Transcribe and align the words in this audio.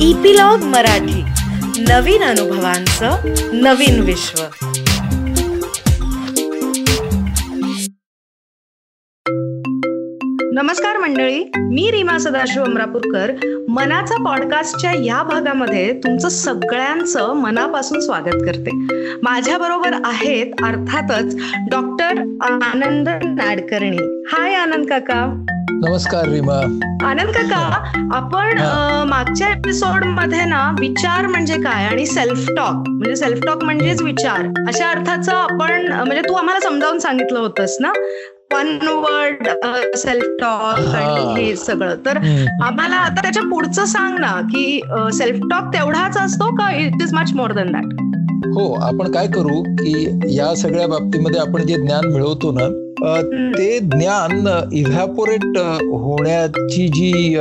Epilogue 0.00 0.58
Marathi. 0.58 1.24
नवीन 1.88 2.22
अनुभवांचं 2.22 3.16
नवीन 3.52 4.00
विश्व. 4.00 4.42
नमस्कार 10.52 10.96
मंडळी 10.98 11.50
मी 11.56 11.90
रीमा 11.90 12.18
सदाशिव 12.18 12.64
अमरापूरकर. 12.64 13.32
मनाचा 13.68 14.24
पॉडकास्टच्या 14.24 14.92
या 14.92 15.22
भागामध्ये 15.22 16.00
तुमचं 16.04 16.28
सगळ्यांचं 16.28 17.32
मनापासून 17.32 18.00
स्वागत 18.00 18.46
करते. 18.46 18.70
माझ्या 19.22 19.58
बरोबर 19.58 19.92
आहेत 20.04 20.46
अर्थातच 20.62 21.36
डॉक्टर 21.70 22.18
आनंद 22.42 23.08
नाडकर्णी. 23.08 24.24
हाय 24.28 24.54
आनंद 24.54 24.86
काका. 24.86 25.46
नमस्कार 25.78 26.28
रीमा. 26.28 26.54
आनंद 27.06 27.30
काका 27.36 27.56
आपण 28.16 28.58
मागच्या 29.08 29.48
एपिसोडमध्ये 29.48 30.44
ना 30.44 30.60
विचार 30.78 31.26
म्हणजे 31.26 31.56
काय 31.62 31.86
आणि 31.86 32.06
सेल्फ 32.06 32.48
टॉक 32.56 32.88
म्हणजे 32.88 33.16
सेल्फ 33.16 33.44
टॉक 33.46 33.64
म्हणजेच 33.64 34.02
विचार. 34.02 34.46
अशा 34.68 34.88
अर्थाचं 34.90 35.32
आपण 35.32 35.92
म्हणजे 35.92 36.22
तू 36.28 36.34
आम्हाला 36.34 36.60
समजावून 36.60 36.98
सांगितलं 36.98 37.38
होतंस 37.38 37.76
ना? 37.80 37.92
वन 38.52 38.76
वर्ड 38.88 39.48
सेल्फ 39.96 40.24
टॉक 40.40 40.94
आणि 40.94 41.42
हे 41.42 41.54
सगळं. 41.56 41.94
तर 42.06 42.18
आम्हाला 42.64 42.96
आता 42.96 43.22
त्याच्या 43.22 43.42
पुढचं 43.50 43.84
सांग 43.84 44.18
ना 44.18 44.32
की 44.52 44.80
सेल्फ 45.12 45.46
टॉक 45.50 45.72
तेवढाच 45.74 46.16
असतो 46.18 46.54
का 46.56 46.70
it 46.76 47.02
is 47.02 47.14
much 47.14 47.32
more 47.34 47.52
than 47.52 47.72
that 47.72 48.05
हो 48.56 48.72
आपण 48.82 49.10
काय 49.12 49.26
करू 49.26 49.62
की 49.78 50.34
या 50.36 50.54
सगळ्या 50.56 50.86
बाबतीमध्ये 50.88 51.40
आपण 51.40 51.66
जे 51.66 51.74
ज्ञान 51.76 52.06
मिळवतो 52.12 52.52
ना 52.52 52.68
ते 53.58 53.78
ज्ञान 53.80 54.46
इव्हॅपोरेट 54.72 55.58
होण्याची 55.58 56.86
जी 56.88 57.32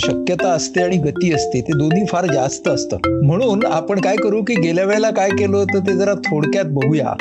शक्यता 0.00 0.50
असते 0.52 0.82
आणि 0.82 0.96
गती 1.04 1.32
असते 1.34 1.60
ते 1.60 1.78
दोन्ही 1.78 2.04
फार 2.08 2.26
जास्त 2.32 2.68
असतं. 2.68 3.08
म्हणून 3.24 3.64
आपण 3.66 4.00
काय 4.00 4.16
करू 4.16 4.42
की 4.42 4.54
गेल्या 4.54 4.84
वेळेला 4.84 5.10
काय 5.10 5.30
केलं 5.30 5.56
होतं 5.56 5.86
ते 5.86 5.96
जरा 5.96 6.14
थोडक्यात 6.26 6.66
बघूया. 6.74 7.14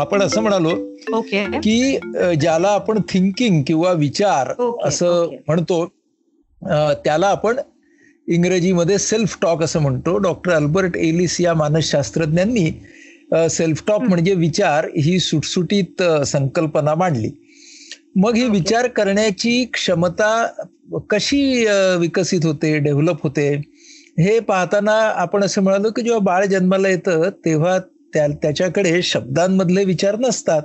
आपण 0.00 0.22
असं 0.22 0.42
म्हणालो 0.42 0.70
ओके. 1.16 1.44
की 1.58 1.98
ज्याला 2.40 2.68
आपण 2.68 3.00
थिंकिंग 3.08 3.62
किंवा 3.66 3.92
विचार 3.98 4.52
असं 4.84 5.28
म्हणतो 5.48 5.84
त्याला 7.04 7.26
आपण 7.26 7.56
इंग्रजीमध्ये 8.28 8.98
सेल्फ 8.98 9.36
टॉक 9.42 9.62
असं 9.62 9.80
म्हणतो. 9.80 10.16
डॉक्टर 10.18 10.52
अल्बर्ट 10.52 10.96
एलिस 10.96 11.40
या 11.40 11.54
मानसशास्त्रज्ञांनी 11.54 12.70
सेल्फ 13.50 13.82
टॉक 13.86 14.02
म्हणजे 14.02 14.34
विचार 14.34 14.86
ही 14.96 15.18
सुटसुटीत 15.20 16.02
संकल्पना 16.26 16.94
मांडली. 16.94 17.30
मग 18.16 18.36
ही 18.36 18.48
विचार 18.48 18.86
करण्याची 18.88 19.64
क्षमता 19.74 20.46
कशी 21.10 21.64
विकसित 22.00 22.44
होते 22.44 22.78
डेव्हलप 22.78 23.22
होते? 23.22 23.50
हे 24.18 24.38
पाहताना 24.40 24.92
आपण 25.14 25.44
असं 25.44 25.62
म्हणालो 25.62 25.90
की 25.90 26.02
जेव्हा 26.02 26.18
बाळ 26.24 26.44
जन्माला 26.46 26.88
येतं 26.88 27.28
तेव्हा 27.44 27.78
त्या 28.14 28.26
त्याच्याकडे 28.42 29.00
शब्दांमधले 29.02 29.84
विचार 29.84 30.16
नसतात. 30.18 30.62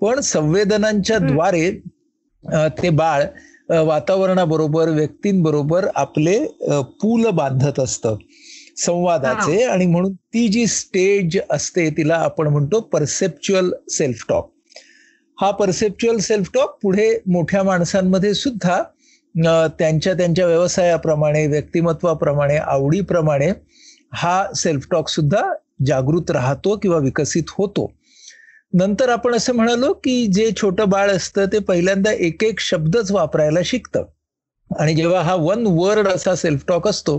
पण 0.00 0.20
संवेदनांच्या 0.20 1.18
द्वारे 1.18 1.70
ते 2.82 2.90
बाळ 2.90 3.22
वातावरणाबरोबर 3.80 4.88
व्यक्तींबरोबर 4.88 5.86
आपले 5.94 6.38
पूल 7.00 7.26
बांधत 7.26 7.80
असतं. 7.80 8.16
संवादाचे 8.76 9.62
आणि 9.64 9.86
म्हणून 9.86 10.12
ती 10.12 10.46
जी 10.48 10.66
स्टेज 10.66 11.38
असते 11.50 11.88
तिला 11.90 12.14
आपण 12.14 12.46
म्हणतो 12.46 12.80
परसेप्च्युअल 12.80 13.70
सेल्फ 13.90 14.24
टॉक 14.28 14.50
हा 15.38 15.50
परसेप्च्युअल 15.50 16.18
सेल्फ 16.18 16.50
टॉक 16.54 16.78
पुढे 16.82 17.08
मोठ्या 17.26 17.62
माणसांमध्ये 17.62 18.34
सुद्धा 18.34 18.82
त्यांच्या 19.78 20.14
त्यांच्या 20.14 20.46
व्यवसायाप्रमाणे 20.46 21.46
व्यक्तिमत्वाप्रमाणे 21.46 22.56
आवडीप्रमाणे 22.56 23.50
हा 24.12 24.44
सेल्फ 24.56 24.86
टॉक 24.90 25.08
सुद्धा 25.08 25.42
जागृत 25.86 26.30
राहतो 26.30 26.76
किंवा 26.76 26.98
विकसित 26.98 27.42
होतो. 27.48 27.90
नंतर 28.72 29.08
आपण 29.08 29.34
असं 29.34 29.54
म्हणालो 29.54 29.92
की 29.92 30.26
जे 30.26 30.50
छोटं 30.56 30.88
बाळ 30.88 31.10
असतं 31.10 31.46
ते 31.52 31.58
पहिल्यांदा 31.58 32.12
एक 32.12 32.44
एक 32.44 32.60
शब्दच 32.60 33.10
वापरायला 33.12 33.60
शिकतं. 33.64 34.04
आणि 34.70 34.94
जेव्हा 34.94 35.20
हा 35.22 35.34
वन 35.34 35.66
वर्ड 35.66 36.08
असा 36.08 36.34
सेल्फ 36.34 36.64
टॉक 36.68 36.88
असतो 36.88 37.18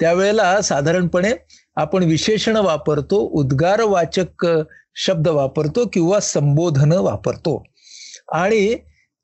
त्यावेळेला 0.00 0.60
साधारणपणे 0.60 1.32
आपण 1.76 2.04
विशेषण 2.04 2.56
वापरतो 2.56 3.16
उद्गारवाचक 3.32 4.46
शब्द 4.96 5.28
वापरतो 5.28 5.84
किंवा 5.92 6.20
संबोधन 6.20 6.92
वापरतो. 6.92 7.62
आणि 8.32 8.74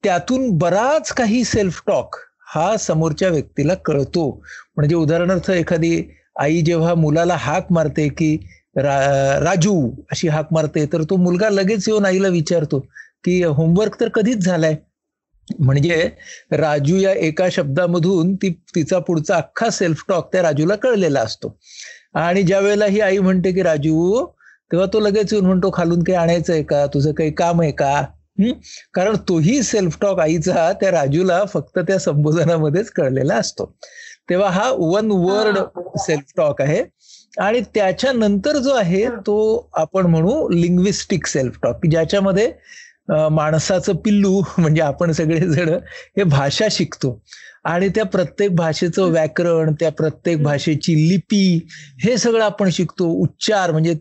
त्यातून 0.04 0.50
बराच 0.58 1.12
काही 1.12 1.44
सेल्फ 1.44 1.82
टॉक 1.86 2.16
हा 2.54 2.76
समोरच्या 2.76 3.28
व्यक्तीला 3.28 3.74
कळतो. 3.74 4.30
म्हणजे 4.76 4.94
उदाहरणार्थ 4.94 5.50
एखादी 5.50 6.02
आई 6.40 6.60
जेव्हा 6.60 6.94
मुलाला 6.94 7.34
हाक 7.34 7.72
मारते 7.72 8.08
की 8.08 8.36
रा 8.76 8.98
राजू 9.40 9.90
अशी 10.10 10.28
हाक 10.28 10.48
मारते. 10.52 10.84
तर 10.86 11.02
तो 11.02 11.16
मुलगा 11.16 11.48
लगेच 11.50 11.88
येऊन 11.88 12.06
आईला 12.06 12.28
विचारतो 12.28 12.78
की 13.24 13.42
होमवर्क 13.44 14.00
तर 14.00 14.08
कधीच 14.08 14.44
झालाय? 14.44 14.76
म्हणजे 15.58 16.08
राजू 16.52 16.96
या 16.96 17.12
एका 17.16 17.46
शब्दामधून 17.52 18.34
ती 18.34 18.50
तिचा 18.74 18.98
पुढचा 18.98 19.36
अख्खा 19.36 19.68
सेल्फ 19.70 20.02
टॉक 20.08 20.32
त्या 20.32 20.42
राजूला 20.42 20.74
कळलेला 20.76 21.20
असतो. 21.20 21.56
आणि 22.14 22.42
ज्या 22.42 22.58
वेळेला 22.60 22.86
ही 22.86 23.00
आई 23.00 23.18
म्हणते 23.18 23.52
की 23.52 23.62
राजू 23.62 24.24
तेव्हा 24.72 24.86
तो 24.92 25.00
लगेच 25.00 25.32
येऊन 25.32 25.46
म्हणतो 25.46 25.70
खालून 25.74 26.02
काही 26.02 26.18
आणायचं 26.18 26.52
आहे 26.52 26.62
का? 26.62 26.86
तुझं 26.86 27.12
काही 27.12 27.30
काम 27.30 27.60
आहे 27.62 27.70
का? 27.72 28.02
कारण 28.94 29.16
तोही 29.28 29.62
सेल्फ 29.62 29.96
टॉक 30.00 30.18
आईचा 30.20 30.72
त्या 30.80 30.90
राजूला 30.90 31.44
फक्त 31.44 31.78
त्या 31.78 31.98
संबोधनामध्येच 31.98 32.90
कळलेला 32.90 33.34
असतो. 33.34 33.64
तेव्हा 34.30 34.48
हा 34.50 34.70
वन 34.72 35.10
वर्ड 35.10 35.58
सेल्फ 35.98 36.32
टॉक 36.36 36.60
आहे. 36.62 36.82
आणि 37.40 37.60
त्याच्यानंतर 37.74 38.56
जो 38.56 38.74
आहे 38.74 39.06
तो 39.06 39.68
आपण 39.74 40.06
म्हणू 40.06 40.48
लिंग्विस्टिक 40.48 41.26
सेल्फ 41.26 41.58
टॉक 41.62 41.86
ज्याच्यामध्ये 41.90 42.52
माणसाचं 43.08 43.96
पिल्लू 43.96 44.42
म्हणजे 44.58 44.82
आपण 44.82 45.12
सगळेजण 45.12 45.68
हे 46.16 46.22
भाषा 46.22 46.66
शिकतो. 46.70 47.22
आणि 47.64 47.88
त्या 47.88 48.04
प्रत्येक 48.04 48.54
भाषेचं 48.54 49.10
व्याकरण 49.10 49.72
त्या 49.80 49.90
प्रत्येक 49.90 50.42
भाषेची 50.42 50.94
लिपी 51.08 51.66
हे 52.02 52.16
सगळं 52.16 52.44
आपण 52.44 52.68
शिकतो. 52.70 53.04
उच्चार 53.22 53.70
म्हणजे 53.70 53.94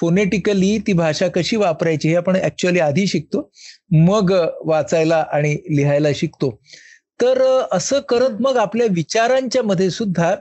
फोनेटिकली 0.00 0.78
ती 0.78 0.92
भाषा 0.92 1.28
कशी 1.28 1.56
वापरायची 1.56 2.08
हे 2.08 2.14
आपण 2.14 2.36
ऍक्च्युअली 2.36 2.80
आधी 2.80 3.06
शिकतो. 3.06 3.50
मग 3.90 4.32
वाचायला 4.64 5.24
आणि 5.32 5.56
लिहायला 5.76 6.08
शिकतो. 6.14 6.50
तर 7.20 7.42
असं 7.72 8.00
करत 8.00 8.40
मग 8.40 8.56
आपल्या 8.56 8.86
विचारांच्या 8.90 9.62
मध्ये 9.62 9.90
सुद्धा 9.90 10.34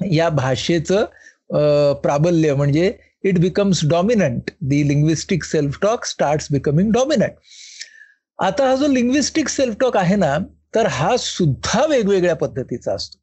या 0.00 0.28
भाषेचं 0.28 1.04
प्राबल्य 1.50 2.54
म्हणजे 2.54 2.92
it 3.24 3.38
becomes 3.38 3.80
dominant 3.84 4.50
the 4.60 4.88
linguistic 4.88 5.44
self 5.44 5.78
talk 5.82 6.04
start 6.04 6.46
becoming 6.52 6.92
dominant 6.92 7.32
आता 8.38 8.68
हा 8.68 8.74
जो 8.76 8.86
लिंग्विस्टिक 8.86 9.48
सेल्फ 9.48 9.76
टॉक 9.80 9.96
आहे 9.96 10.16
ना 10.16 10.36
तर 10.74 10.86
हा 10.86 11.16
सुद्धा 11.16 11.84
वेगवेगळ्या 11.86 12.34
पद्धतीचा 12.36 12.92
असतो. 12.92 13.18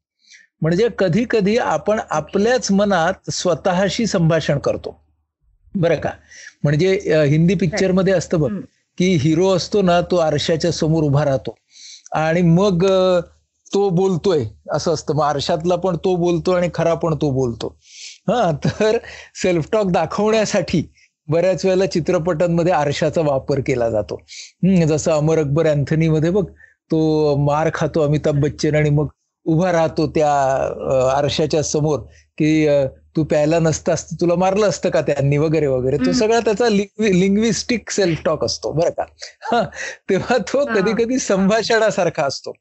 म्हणजे 0.62 0.88
कधी 0.98 1.24
कधी 1.30 1.56
आपण 1.56 2.00
आपल्याच 2.10 2.70
मनात 2.72 3.30
स्वतःशी 3.30 4.06
संभाषण 4.06 4.58
करतो. 4.58 4.96
बरं 5.74 5.96
का? 5.96 6.10
म्हणजे 6.62 6.92
हिंदी 7.28 7.54
पिक्चरमध्ये 7.54 8.12
असतं 8.12 8.40
बघ 8.40 8.50
की 8.98 9.14
हिरो 9.16 9.48
असतो 9.56 9.82
ना 9.82 10.00
तो 10.00 10.16
आरशाच्या 10.16 10.72
समोर 10.72 11.02
उभा 11.02 11.24
राहतो. 11.24 11.54
आणि 12.12 12.42
मग 12.42 12.86
तो 13.74 13.88
बोलतोय 13.88 14.44
असं 14.72 14.94
असतं. 14.94 15.14
मग 15.14 15.22
आरशातला 15.22 15.76
पण 15.76 15.96
तो 15.96 16.16
बोलतो 16.16 16.52
आणि 16.52 16.68
खरा 16.74 16.94
पण 16.94 17.14
तो 17.14 17.30
बोलतो. 17.30 17.76
हा 18.28 18.50
तर 18.64 18.96
सेल्फ 19.42 19.68
टॉक 19.72 19.90
दाखवण्यासाठी 19.92 20.82
बऱ्याच 21.28 21.64
वेळेला 21.64 21.86
चित्रपटांमध्ये 21.86 22.72
आरशाचा 22.72 23.20
वापर 23.20 23.60
केला 23.66 23.88
जातो. 23.90 24.20
जसं 24.88 25.12
अमर 25.12 25.38
अकबर 25.38 25.66
अँथनी 25.66 26.08
मध्ये 26.08 26.30
बघ 26.30 26.44
तो 26.90 27.36
मार 27.36 27.70
खातो 27.74 28.00
अमिताभ 28.00 28.40
बच्चन 28.42 28.74
आणि 28.74 28.90
मग 28.90 29.06
उभा 29.46 29.72
राहतो 29.72 30.06
त्या 30.06 30.30
आरशाच्या 31.16 31.62
समोर 31.62 31.98
की 32.38 32.66
तू 33.16 33.24
प्यायला 33.24 33.58
नसतास 33.58 34.04
तुला 34.20 34.34
मारलं 34.34 34.68
असतं 34.68 34.90
का 34.90 35.00
त्यांनी 35.00 35.36
वगैरे 35.38 35.66
वगैरे. 35.66 35.96
तो 35.96 36.12
सगळा 36.12 36.40
त्याचा 36.40 36.68
लिंग्विस्टिक 36.68 37.90
सेल्फ 37.90 38.18
टॉक 38.24 38.44
असतो 38.44 38.72
बरं 38.72 38.90
का. 38.90 39.62
तेव्हा 40.10 40.36
तो 40.48 40.64
कधी 40.64 40.92
कधी 40.98 41.18
संभाषणासारखा 41.18 42.24
असतो. 42.24 42.52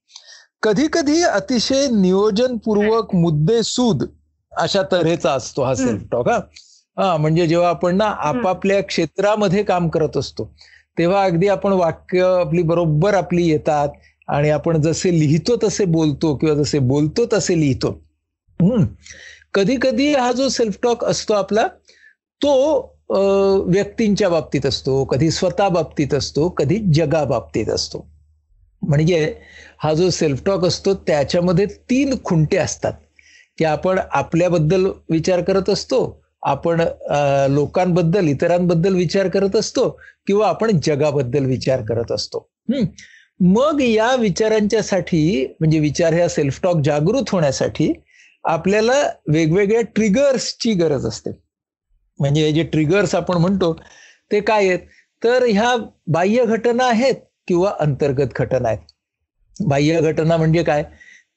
कधी 0.64 0.88
कधी 0.94 1.22
अतिशय 1.24 1.88
नियोजनपूर्वक 1.92 3.16
मुद्देसूद 3.16 4.04
अशा 4.58 4.82
तऱ्हेचा 4.92 5.32
असतो 5.34 5.64
हा 5.64 5.74
सेल्फ 5.76 6.04
टॉक 6.12 6.30
हा. 6.30 6.40
हा 6.98 7.16
म्हणजे 7.18 7.48
जेव्हा 7.48 7.70
आपण 7.70 7.96
ना 7.96 8.06
आपापल्या 8.06 8.82
क्षेत्रामध्ये 8.84 9.64
काम 9.64 9.88
करत 9.90 10.18
असतो 10.18 10.52
तेव्हा 10.98 11.24
अगदी 11.24 11.48
आपण 11.48 11.72
वाक्य 11.72 12.22
आपली 12.40 12.62
बरोबर 12.64 13.14
आपली 13.14 13.48
येतात 13.48 13.90
आणि 14.28 14.50
आपण 14.50 14.82
जसे 14.82 15.12
लिहितो 15.20 15.56
तसे 15.64 15.86
बोलतो 15.86 16.36
किंवा 16.36 16.56
जसे 16.56 16.80
बोलतो 16.80 17.26
तसे 17.34 17.60
लिहितो. 17.60 17.90
हम्म. 18.60 18.86
कधी 19.54 19.76
कधी 19.82 20.14
हा 20.14 20.32
जो 20.32 20.48
सेल्फ 20.50 20.78
टॉक 20.84 21.04
असतो 21.06 21.34
आपला 21.34 21.68
तो 22.42 22.52
व्यक्तींच्या 23.68 24.30
बाबतीत 24.30 24.66
असतो 24.66 25.04
कधी 25.06 25.30
स्वतः 25.32 25.68
बाबतीत 25.70 26.14
असतो 26.14 26.50
कधी 26.50 26.80
जगा 26.94 27.24
बाबतीत 27.24 27.70
असतो. 27.70 28.06
म्हणजे 28.82 29.34
हा 29.78 29.94
जो 29.94 30.10
सेल्फ 30.10 30.44
टॉक 30.46 30.66
असतो 30.66 30.94
त्याच्यामध्ये 30.94 31.66
तीन 31.90 32.14
खुंटे 32.24 32.58
असतात. 32.58 32.94
की 33.58 33.66
आपण 33.66 34.00
आपल्याबद्दल 34.12 34.86
विचार 35.10 35.42
करत 35.42 35.70
असतो 35.70 36.00
आपण 36.44 36.82
लोकांबद्दल 37.50 38.28
इतरांबद्दल 38.28 38.96
विचार 38.96 39.28
करत 39.28 39.56
असतो 39.56 39.90
किंवा 40.28 40.48
आपण 40.48 40.80
जगाबद्दल 40.84 41.46
विचार 41.46 41.82
करत 41.82 42.12
असतो. 42.12 42.48
मग 43.40 43.82
या 43.82 44.14
विचारांच्यासाठी 44.16 45.46
म्हणजे 45.60 45.80
विचार 45.80 46.14
ह्या 46.14 46.28
सेल्फ 46.30 46.60
टॉक 46.64 46.82
जागृत 46.86 47.30
होण्यासाठी 47.30 47.92
आपल्याला 48.44 49.02
वेगवेगळ्या 49.28 49.82
ट्रिगर्सची 49.96 50.74
गरज 50.74 51.06
असते. 51.06 51.30
म्हणजे 52.20 52.52
जे 52.52 52.64
ट्रिगर्स 52.64 53.16
आपण 53.16 53.38
म्हणतो 53.38 53.74
ते 54.32 54.40
काय 54.42 54.68
आहेत? 54.68 54.80
तर 55.22 55.44
ह्या 55.44 55.76
बाह्य 56.08 56.46
घटना 56.46 56.86
आहेत 56.86 57.16
किंवा 57.48 57.72
अंतर्गत 57.80 58.34
घटना 58.36 58.68
आहेत. 58.70 58.80
बाह्य 59.60 60.02
घटना 60.02 60.38
म्हणजे 60.38 60.64
काय? 60.64 60.84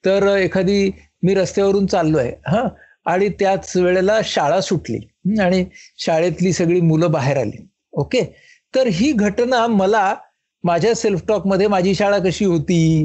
तर 0.05 0.35
एखादी 0.37 0.89
मी 1.23 1.33
रस्त्यावरून 1.33 1.85
चाललोय 1.85 2.31
हा. 2.47 2.63
आणि 3.05 3.29
त्याच 3.29 3.77
वेळेला 3.77 4.19
शाळा 4.23 4.61
सुटली. 4.61 4.99
आणि 5.41 5.65
शाळेतली 5.97 6.53
सगळी 6.53 6.81
मुलं 6.81 7.11
बाहेर 7.11 7.37
आली. 7.37 7.67
ओके? 7.91 8.35
तर 8.75 8.87
ही 8.87 9.11
घटना 9.11 9.67
मला 9.67 10.15
माझ्या 10.63 10.95
सेल्फ 10.95 11.21
टॉकमध्ये 11.27 11.67
माझी 11.67 11.95
शाळा 11.95 12.19
कशी 12.19 12.45
होती? 12.45 13.03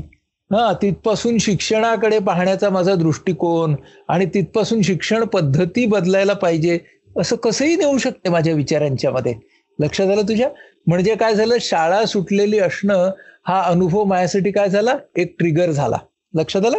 हा 0.53 0.73
तिथपासून 0.83 1.39
शिक्षणाकडे 1.39 2.19
पाहण्याचा 2.19 2.71
माझा 2.71 2.95
दृष्टिकोन 2.95 3.77
आणि 4.09 4.27
तिथपासून 4.27 4.83
शिक्षण 4.83 5.25
पद्धती 5.25 5.87
बदलायला 5.87 6.33
पाहिजे 6.33 6.79
असं 7.19 7.37
कसंही 7.37 7.77
नेऊ 7.77 7.99
शकते 7.99 8.29
माझ्या 8.29 8.55
विचारांच्या 8.55 9.11
मध्ये. 9.11 9.35
लक्षात 9.81 10.07
आलं 10.07 10.23
तुझ्या? 10.23 10.51
म्हणजे 10.87 11.15
काय 11.15 11.35
झालं? 11.35 11.57
शाळा 11.61 12.05
सुटलेली 12.05 12.59
असणं 12.59 13.11
हा 13.47 13.63
अनुभव 13.63 14.05
माझ्यासाठी 14.05 14.51
काय 14.51 14.69
झाला? 14.69 14.95
एक 15.17 15.37
ट्रिगर 15.39 15.71
झाला. 15.71 15.97
लक्षात 16.35 16.67
आलं? 16.67 16.79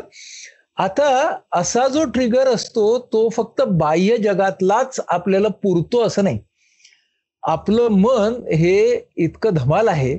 आता 0.77 1.09
असा 1.53 1.87
जो 1.87 2.03
ट्रिगर 2.03 2.47
असतो 2.47 2.97
तो 3.13 3.27
फक्त 3.29 3.61
बाह्य 3.61 4.17
जगातलाच 4.17 4.99
आपल्याला 5.07 5.47
पुरतो 5.63 6.01
असं 6.03 6.23
नाही. 6.23 6.39
आपलं 7.43 7.87
मन 7.91 8.33
हे 8.53 9.05
इतकं 9.17 9.53
धमाल 9.53 9.87
आहे 9.87 10.15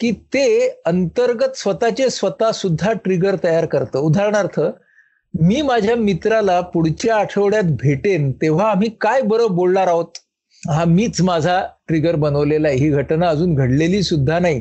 की 0.00 0.10
ते 0.34 0.68
अंतर्गत 0.86 1.56
स्वतःचे 1.56 2.08
स्वतः 2.10 2.50
सुद्धा 2.52 2.92
ट्रिगर 2.92 3.36
तयार 3.44 3.66
करतं. 3.66 3.98
उदाहरणार्थ 3.98 4.60
मी 5.34 5.62
माझ्या 5.62 5.96
मित्राला 5.96 6.60
पुढच्या 6.60 7.16
आठवड्यात 7.16 7.64
भेटेन 7.80 8.30
तेव्हा 8.32 8.70
आम्ही 8.70 8.90
काय 9.00 9.22
बरं 9.22 9.54
बोलणार 9.56 9.86
आहोत? 9.86 10.18
हा 10.62 10.84
मीच 10.84 11.20
माझा 11.22 11.60
ट्रिगर 11.88 12.16
बनवलेला 12.16 12.68
आहे. 12.68 12.76
ही 12.76 12.88
घटना 12.90 13.28
अजून 13.28 13.54
घडलेली 13.54 14.02
सुद्धा 14.02 14.38
नाही. 14.38 14.60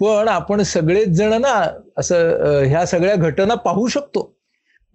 पण 0.00 0.28
आपण 0.28 0.62
सगळेच 0.62 1.08
जण 1.08 1.40
ना 1.40 1.54
असं 1.98 2.62
ह्या 2.66 2.84
सगळ्या 2.86 3.14
घटना 3.14 3.54
पाहू 3.54 3.86
शकतो. 3.88 4.30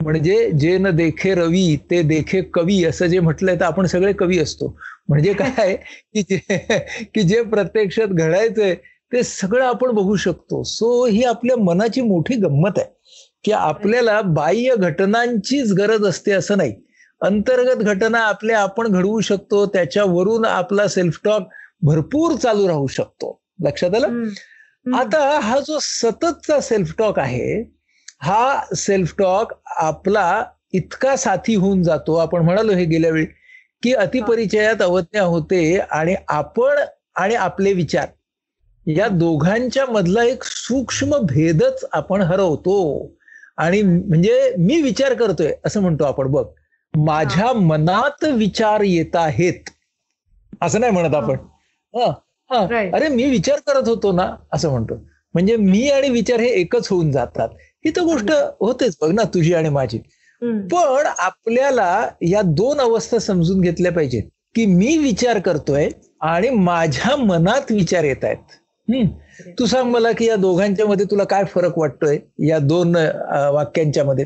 म्हणजे 0.03 0.51
जे 0.51 0.77
न 0.77 0.89
देखे 0.89 1.33
रवी 1.35 1.77
ते 1.91 2.01
देखे 2.01 2.41
कवी 2.41 2.83
असं 2.85 3.05
जे 3.05 3.19
म्हटलंय 3.19 3.55
तर 3.55 3.63
आपण 3.63 3.85
सगळे 3.85 4.13
कवी 4.13 4.39
असतो. 4.39 4.77
म्हणजे 5.07 5.33
काय 5.33 5.75
की 6.15 6.21
जे 6.21 6.37
की 7.13 7.21
जे 7.21 7.41
प्रत्यक्षात 7.41 8.07
घडायचंय 8.07 8.75
ते 9.13 9.23
सगळं 9.23 9.65
आपण 9.65 9.91
बघू 9.91 10.15
शकतो. 10.15 10.63
सो 10.63 11.05
ही 11.05 11.23
आपल्या 11.23 11.57
मनाची 11.57 12.01
मोठी 12.01 12.35
गंमत 12.35 12.77
आहे. 12.77 12.87
की 13.43 13.51
आपल्याला 13.51 14.21
बाह्य 14.21 14.75
घटनांचीच 14.75 15.71
गरज 15.73 16.05
असते 16.05 16.31
असं 16.31 16.57
नाही. 16.57 16.73
अंतर्गत 17.21 17.83
घटना 17.83 18.19
आपल्या 18.19 18.59
आपण 18.59 18.87
घडवू 18.87 19.19
शकतो 19.19 19.65
त्याच्यावरून 19.65 20.45
आपला 20.45 20.87
सेल्फ 20.87 21.19
टॉक 21.23 21.49
भरपूर 21.81 22.35
चालू 22.35 22.67
राहू 22.67 22.87
शकतो. 22.87 23.41
लक्षात 23.63 23.95
आलं? 23.95 24.23
आता 24.95 25.39
हा 25.39 25.59
जो 25.59 25.77
सततचा 25.81 26.59
सेल्फ 26.59 26.93
टॉक 26.97 27.19
आहे 27.19 27.78
हा 28.21 28.61
सेल्फ 28.75 29.13
टॉक 29.17 29.53
आपला 29.77 30.43
इतका 30.73 31.15
साथी 31.15 31.55
होऊन 31.55 31.83
जातो. 31.83 32.15
आपण 32.15 32.41
म्हणालो 32.41 32.71
हे 32.71 32.85
गेल्या 32.85 33.11
वेळी 33.11 33.25
की 33.83 33.93
अतिपरिचयात 33.93 34.81
अवज्ञा 34.81 35.23
होते 35.23 35.77
आणि 35.79 36.15
आपण 36.27 36.79
आणि 37.15 37.35
आपले 37.35 37.73
विचार. 37.73 38.07
या 38.87 39.07
दोघांच्या 39.07 39.85
मधला 39.85 40.23
एक 40.23 40.43
सूक्ष्म 40.43 41.17
भेदच 41.23 41.85
आपण 41.91 42.21
हरवतो. 42.21 42.77
आणि 43.57 43.81
म्हणजे 43.81 44.53
मी 44.57 44.81
विचार 44.81 45.13
करतोय 45.13 45.53
असं 45.65 45.81
म्हणतो 45.81 46.03
आपण 46.03 46.27
बघ. 46.31 46.45
माझ्या 46.93 47.51
मनात 47.53 48.23
विचार 48.23 48.81
येत 48.81 49.15
आहेत. 49.15 49.69
असं 50.61 50.79
नाही 50.79 50.91
म्हणत 50.91 51.15
आपण. 51.15 51.37
हा 51.93 52.65
अरे 52.93 53.07
मी 53.07 53.23
विचार 53.29 53.59
करत 53.67 53.87
होतो 53.89 54.11
ना 54.11 54.35
असं 54.53 54.69
म्हणतो. 54.69 54.95
म्हणजे 55.33 55.55
मी 55.55 55.89
आणि 55.89 56.09
विचार 56.09 56.39
हे 56.39 56.47
एकच 56.49 56.87
होऊन 56.89 57.11
जातात. 57.11 57.49
ही 57.85 57.91
तर 57.95 58.01
गोष्ट 58.01 58.31
होतेच 58.59 58.97
बघ 59.01 59.11
ना 59.11 59.23
तुझी 59.23 59.53
आणि 59.53 59.69
माझी. 59.69 59.97
पण 60.71 61.07
आपल्याला 61.19 62.07
या 62.21 62.41
दोन 62.41 62.79
अवस्था 62.79 63.17
समजून 63.19 63.61
घेतल्या 63.61 63.91
पाहिजेत 63.91 64.23
की 64.55 64.65
मी 64.65 64.97
विचार 64.97 65.39
करतोय 65.39 65.89
आणि 66.21 66.49
माझ्या 66.49 67.15
मनात 67.15 67.71
विचार 67.71 68.03
येत 68.03 68.23
आहेत. 68.23 68.37
तू 69.59 69.65
सांग 69.65 69.91
मला 69.91 70.11
की 70.11 70.25
या 70.25 70.35
दोघांच्या 70.35 70.85
मध्ये 70.85 71.05
तुला 71.11 71.23
काय 71.23 71.43
फरक 71.43 71.77
वाटतोय? 71.77 72.17
या 72.47 72.59
दोन 72.59 72.95
वाक्यांच्या 73.53 74.03
मध्ये. 74.03 74.25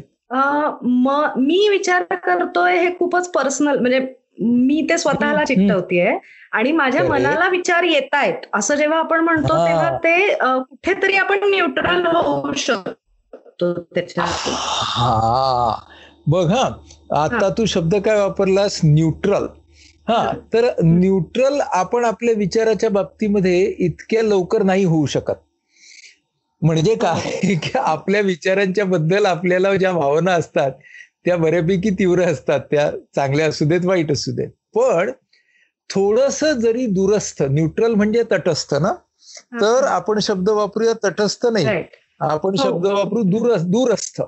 मी 1.38 1.68
विचार 1.70 2.04
करतोय 2.16 2.78
हे 2.80 2.90
खूपच 3.00 3.30
पर्सनल 3.32 3.80
म्हणजे 3.80 4.00
मी 4.40 4.86
ते 4.90 4.98
स्वतःला 4.98 5.44
चिकटवतेय 5.46 6.18
आणि 6.52 6.72
माझ्या 6.72 7.04
मनाला 7.04 7.48
विचार 7.50 7.84
येत 7.84 8.14
आहेत 8.14 8.46
असं 8.54 8.76
जेव्हा 8.76 9.00
आपण 9.00 9.20
म्हणतो 9.20 9.66
तेव्हा 9.68 9.98
ते 9.98 10.34
कुठेतरी 10.40 11.16
आपण 11.16 11.50
न्यूट्रल 11.50 12.06
होऊ 12.06 12.54
शकतो. 12.54 12.92
त्याच्या 13.62 14.24
हा. 14.28 15.76
बघ 16.28 16.52
हा 16.52 16.72
आता 17.24 17.50
तू 17.50 17.66
शब्द 17.66 17.96
काय 17.96 18.20
वापरलास? 18.20 18.80
न्यूट्रल. 18.84 19.46
हा 20.08 20.32
तर 20.54 20.70
न्यूट्रल 20.84 21.62
आपण 21.62 22.06
आपल्या 22.06 22.34
विचाराच्या 22.38 22.90
बाबतीमध्ये 22.90 23.76
इतक्या 23.80 24.24
लवकर 24.24 24.64
नाही 24.64 24.84
होऊ 24.84 25.06
शकत. 25.06 25.34
म्हणजे 26.62 26.96
काय? 26.96 27.22
की 27.56 27.72
आपल्या 27.76 28.22
विचारांच्या 28.22 28.86
बद्दल 28.86 29.26
आपल्याला 29.26 29.76
ज्या 29.76 29.92
भावना 29.92 30.34
असतात 30.34 30.72
त्या 31.26 31.38
बऱ्यापैकी 31.38 31.90
तीव्र 31.90 32.22
असतात 32.22 32.60
त्या 32.60 32.92
चांगल्या 33.16 33.48
असू 33.48 33.66
देत 33.66 33.86
वाईट 33.86 34.12
असू 34.12 34.32
देत. 34.32 34.50
पण 34.76 35.12
थोडस 35.90 36.44
जरी 36.44 36.86
दूरस्थ 36.86 37.44
न्यूट्रल 37.44 37.94
म्हणजे 37.94 38.24
तटस्थ 38.32 38.74
ना? 38.74 38.94
तर 39.62 39.84
आपण 39.84 40.20
शब्द 40.20 40.50
वापरूया 40.50 40.94
तटस्थ 41.04 41.46
नाही. 41.46 41.66
आपण 42.22 42.56
शब्द 42.56 42.86
वापरू 42.88 43.22
दूर 43.24 43.56
दूरस्थ. 43.66 44.22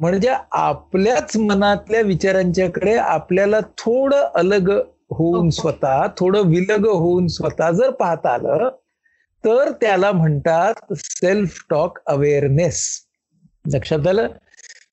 म्हणजे 0.00 0.28
आपल्याच 0.52 1.36
मनातल्या 1.36 2.00
विचारांच्याकडे 2.00 2.94
आपल्याला 2.94 3.60
थोडं 3.78 4.26
अलग 4.34 4.70
होऊन 5.10 5.50
स्वतः 5.50 6.06
थोडं 6.18 6.48
विलग 6.48 6.86
होऊन 6.86 7.26
स्वतः 7.26 7.70
जर 7.70 7.90
पाहता 7.90 8.30
आलं 8.30 8.68
तर 9.44 9.70
त्याला 9.80 10.10
म्हणतात 10.12 10.92
सेल्फ 10.96 11.58
टॉक 11.70 11.98
अवेअरनेस 12.06 12.82
लक्षात 13.64 14.06
आलं? 14.06 14.26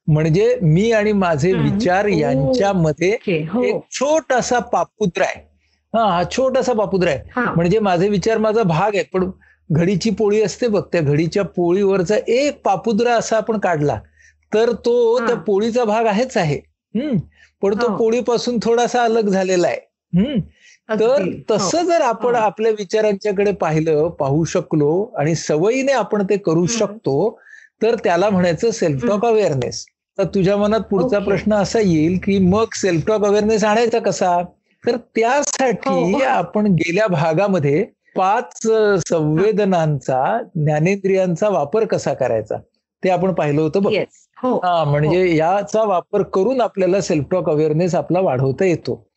म्हणजे 0.07 0.55
मी 0.61 0.91
आणि 0.91 1.11
माझे 1.13 1.51
विचार 1.53 2.05
यांच्यामध्ये 2.07 3.09
एक 3.63 3.81
छोटासा 3.91 4.59
पापुद्र 4.71 5.21
आहे 5.21 5.41
हा 5.93 6.03
हा 6.05 6.23
छोटासा 6.31 6.73
पापुद्र 6.73 7.07
आहे 7.07 7.41
म्हणजे 7.55 7.79
माझे 7.79 8.09
विचार 8.09 8.37
माझा 8.37 8.63
भाग 8.63 8.95
आहे 8.95 9.03
पण 9.03 9.29
घडीची 9.71 10.09
पोळी 10.09 10.41
असते 10.41 10.67
बघ 10.67 10.83
त्या 10.91 11.01
घडीच्या 11.01 11.43
पोळीवरचा 11.43 12.15
एक 12.27 12.61
पापुद्रा 12.61 13.15
असा 13.15 13.37
आपण 13.37 13.59
काढला 13.59 13.99
तर 14.53 14.71
तो 14.71 15.27
त्या 15.27 15.35
पोळीचा 15.35 15.83
भाग 15.83 16.05
आहेच 16.05 16.37
आहे. 16.37 16.59
हम्म. 16.95 17.17
पण 17.61 17.81
तो 17.81 17.97
पोळीपासून 17.97 18.57
थोडासा 18.63 19.03
अलग 19.03 19.27
झालेला 19.27 19.67
आहे. 19.67 19.89
हम्म. 20.17 20.39
तर 20.89 21.29
तसं 21.51 21.85
जर 21.85 22.01
आपण 22.01 22.35
आपल्या 22.35 22.71
विचारांच्याकडे 22.71 23.51
पाहिलं 23.51 24.07
पाहू 24.09 24.43
शकलो 24.43 25.03
आणि 25.17 25.35
सवयीने 25.35 25.91
आपण 25.91 26.23
ते 26.23 26.37
करू 26.37 26.65
शकतो 26.65 27.39
तर 27.81 27.95
त्याला 27.95 28.29
म्हणायचं 28.29 28.71
सेल्फ 28.71 29.05
टॉक 29.05 29.25
अवेअरनेस 29.25 29.85
तर 30.17 30.23
तुझ्या 30.23 30.57
मनात 30.57 30.79
पुढचा 30.79 31.19
प्रश्न 31.19 31.53
असा 31.53 31.79
येईल 31.79 32.17
की 32.23 32.39
मग 32.39 32.65
सेल्फ 32.73 33.07
टॉक 33.07 33.25
अवेअरनेस 33.25 33.63
आणायचा 33.63 33.99
कसा? 33.99 34.43
तर 34.85 34.97
त्यासाठी 35.15 36.21
आपण 36.23 36.65
गेल्या 36.65 37.07
भागामध्ये 37.07 37.85
पाच 38.15 38.67
संवेदनांचा 39.09 40.41
ज्ञानेंद्रियांचा 40.55 41.49
वापर 41.49 41.85
कसा 41.85 42.13
करायचा? 42.13 42.55
ते 43.03 43.09
आपण 43.09 43.33
पाहिलं 43.33 43.61
होतं 43.61 43.83
बघ. 43.83 43.91
हा. 44.45 44.83
म्हणजे 44.83 45.35
याचा 45.35 45.83
वापर 45.83 46.21
करून 46.21 46.61
आपल्याला 46.61 47.01
सेल्फ 47.01 47.25
टॉक 47.31 47.49
अवेअरनेस 47.49 47.95
आपला 47.95 48.19
वाढवता 48.19 48.65
येतो. 48.65 49.09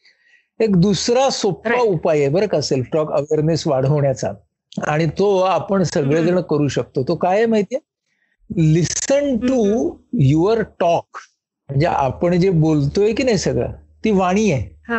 एक 0.60 0.76
दुसरा 0.76 1.30
सोपा 1.30 1.80
उपाय 1.80 2.18
आहे 2.18 2.28
बरं 2.28 2.46
का 2.46 2.60
सेल्फ 2.60 2.86
टॉक 2.92 3.12
अवेअरनेस 3.12 3.66
वाढवण्याचा. 3.66 4.32
आणि 4.86 5.06
तो 5.06 5.38
आपण 5.38 5.82
सगळेजण 5.82 6.40
करू 6.40 6.68
शकतो. 6.68 7.02
तो 7.02 7.14
काय 7.14 7.36
आहे 7.36 7.46
माहितीये? 7.46 7.80
लिसन 8.74 9.36
टू 9.36 9.90
युअर 10.12 10.62
टॉक 10.62 11.04
म्हणजे 11.68 11.86
आपण 11.86 12.40
जे 12.40 12.50
बोलतोय 12.50 13.12
की 13.12 13.22
नाही 13.22 13.38
सगळं 13.38 13.72
ती 14.04 14.10
वाणी 14.10 14.50
आहे. 14.52 14.94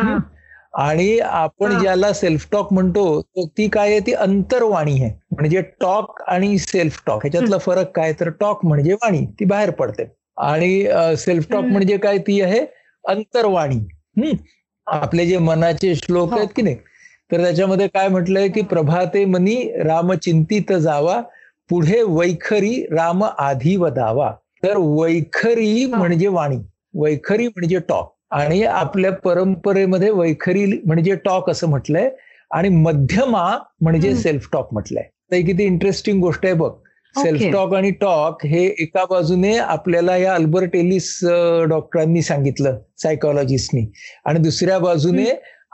आणि 0.74 1.18
आपण 1.18 1.78
ज्याला 1.78 2.12
सेल्फ 2.12 2.46
टॉक 2.52 2.72
म्हणतो 2.72 3.20
ती 3.38 3.68
काय 3.68 3.90
आहे? 3.90 4.00
ती 4.00 4.12
अंतरवाणी 4.12 5.02
आहे. 5.02 5.10
म्हणजे 5.32 5.60
टॉक 5.80 6.20
आणि 6.26 6.58
सेल्फ 6.58 7.00
टॉक 7.06 7.24
ह्याच्यातला 7.24 7.58
फरक 7.58 7.90
काय? 7.96 8.12
तर 8.20 8.28
टॉक 8.30 8.64
म्हणजे 8.66 8.92
वाणी. 8.92 9.24
ती 9.40 9.44
बाहेर 9.44 9.70
पडते. 9.70 10.04
आणि 10.36 10.84
सेल्फ 11.18 11.50
टॉक 11.50 11.64
म्हणजे 11.64 11.96
काय? 11.96 12.18
ती 12.18 12.40
आहे 12.40 12.60
अंतर्वाणी. 13.04 13.76
हम्म. 13.76 14.32
आपले 14.86 15.26
जे 15.26 15.38
मनाचे 15.38 15.94
श्लोक 15.94 16.32
आहेत 16.32 16.48
की 16.56 16.62
नाही? 16.62 16.76
तर 17.30 17.42
त्याच्यामध्ये 17.42 17.86
काय 17.88 18.08
म्हटलंय 18.08 18.48
की 18.48 18.60
प्रभाते 18.60 19.24
मनी 19.24 19.56
राम 19.84 20.12
चिंतित 20.14 20.72
जावा 20.72 21.20
पुढे 21.70 22.02
वैखरी 22.02 22.74
राम 22.90 23.24
आधी 23.24 23.76
वदावा 23.76 24.30
तर 24.64 24.76
वैखरी 24.76 25.84
म्हणजे 25.86 26.28
वाणी. 26.28 26.56
वैखरी 26.94 27.46
म्हणजे 27.48 27.78
टॉक 27.88 28.12
आणि 28.30 28.62
आपल्या 28.62 29.12
परंपरेमध्ये 29.12 30.10
वैखरी 30.10 30.64
म्हणजे 30.86 31.14
टॉक 31.14 31.50
असं 31.50 31.68
म्हटलंय 31.68 32.08
आणि 32.50 32.68
मध्यमा 32.68 33.58
म्हणजे 33.80 34.14
सेल्फ 34.16 34.48
टॉक 34.52 34.68
म्हटलंय. 34.72 35.02
तर 35.32 35.36
किती 35.36 35.64
इंटरेस्टिंग 35.64 36.20
गोष्ट 36.20 36.44
आहे 36.44 36.54
बघ. 36.54 36.70
सेल्फ 37.14 37.42
टॉक 37.52 37.74
आणि 37.74 37.90
टॉक 37.90 38.44
हे 38.46 38.64
एका 38.80 39.04
बाजूने 39.04 39.56
आपल्याला 39.56 40.16
या 40.16 40.34
अल्बर्ट 40.34 40.76
एलिस 40.76 41.18
डॉक्टरांनी 41.68 42.22
सांगितलं 42.22 42.78
सायकोलॉजिस्टनी. 43.02 43.84
आणि 44.24 44.38
दुसऱ्या 44.38 44.78
बाजूने 44.78 45.26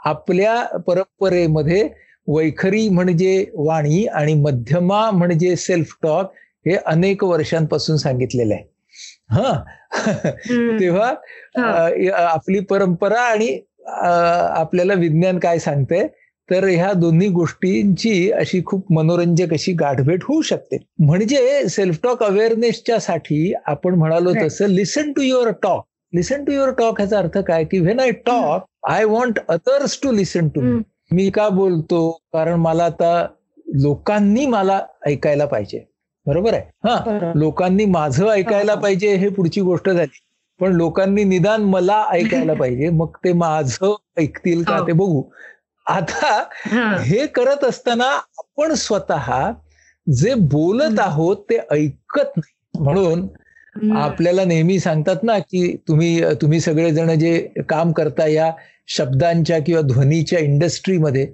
आपल्या 0.05 0.79
परंपरेमध्ये 0.87 1.89
वैखरी 2.27 2.87
म्हणजे 2.89 3.45
वाणी 3.55 4.05
आणि 4.05 4.33
मध्यमा 4.33 5.09
म्हणजे 5.11 5.55
सेल्फ 5.55 5.95
टॉक 6.03 6.31
हे 6.65 6.75
अनेक 6.85 7.23
वर्षांपासून 7.23 7.97
सांगितलेलं 7.97 8.53
आहे. 8.53 8.63
हा. 9.29 9.53
तेव्हा 10.79 11.13
आपली 12.23 12.59
परंपरा 12.69 13.21
आणि 13.21 13.57
आपल्याला 13.87 14.93
विज्ञान 14.93 15.39
काय 15.39 15.59
सांगते 15.59 16.05
तर 16.49 16.65
ह्या 16.67 16.91
दोन्ही 16.93 17.27
गोष्टींची 17.27 18.31
अशी 18.31 18.61
खूप 18.65 18.91
मनोरंजक 18.93 19.53
अशी 19.53 19.71
गाठभेट 19.73 20.23
होऊ 20.23 20.41
शकते. 20.41 20.77
म्हणजे 20.99 21.67
सेल्फ 21.69 21.99
टॉक 22.03 22.23
अवेअरनेसच्या 22.23 22.99
साठी 22.99 23.53
आपण 23.65 23.95
म्हणालो 23.95 24.33
तसं 24.41 24.67
listen 24.67 25.11
to 25.11 25.21
your 25.21 25.49
talk 25.63 25.85
listen 26.13 26.43
to 26.45 26.51
your 26.51 26.69
talk 26.77 26.99
ह्याचा 26.99 27.17
अर्थ 27.19 27.37
काय? 27.37 27.63
की 27.63 27.79
when 27.79 27.99
I 27.99 28.11
talk 28.25 28.65
I 28.89 29.03
want 29.03 29.39
others 29.49 29.99
to 30.03 30.11
listen 30.11 30.47
to 30.47 30.61
me 30.61 30.81
मी 31.11 31.29
का 31.29 31.47
बोलतो? 31.49 32.11
कारण 32.33 32.59
मला 32.59 32.85
आता 32.85 33.25
लोकांनी 33.81 34.45
मला 34.45 34.79
ऐकायला 35.07 35.45
पाहिजे. 35.45 35.83
बरोबर 36.25 36.53
आहे. 36.53 36.63
हा 36.83 37.31
लोकांनी 37.35 37.85
माझं 37.85 38.27
ऐकायला 38.27 38.75
पाहिजे 38.75 39.15
हे 39.15 39.29
पुढची 39.29 39.61
गोष्ट 39.61 39.89
झाली. 39.89 40.19
पण 40.59 40.71
लोकांनी 40.71 41.23
निदान 41.23 41.61
मला 41.61 42.05
ऐकायला 42.11 42.53
पाहिजे. 42.61 42.89
मग 42.89 43.07
ते 43.23 43.33
माझं 43.33 43.95
ऐकतील 44.17 44.63
का 44.63 44.79
ते 44.87 44.91
बघू. 44.91 45.23
आता 45.85 46.43
हे. 46.99 47.25
करत 47.27 47.63
असताना 47.63 48.05
आपण 48.37 48.73
स्वतः 48.73 49.51
जे 50.07 50.33
बोलत 50.33 50.99
आहोत 50.99 51.37
ते 51.49 51.57
ऐकत 51.71 52.37
नाही. 52.37 52.83
म्हणून 52.83 53.27
आपल्याला 53.97 54.43
नेहमी 54.45 54.79
सांगतात 54.79 55.23
ना 55.23 55.37
की 55.39 55.77
तुम्ही 55.87 56.23
तुम्ही 56.41 56.59
सगळेजण 56.59 57.19
जे 57.19 57.37
काम 57.69 57.91
करता 57.91 58.27
या 58.27 58.51
शब्दांच्या 58.87 59.59
किंवा 59.59 59.81
ध्वनीच्या 59.81 60.39
इंडस्ट्रीमध्ये 60.39 61.25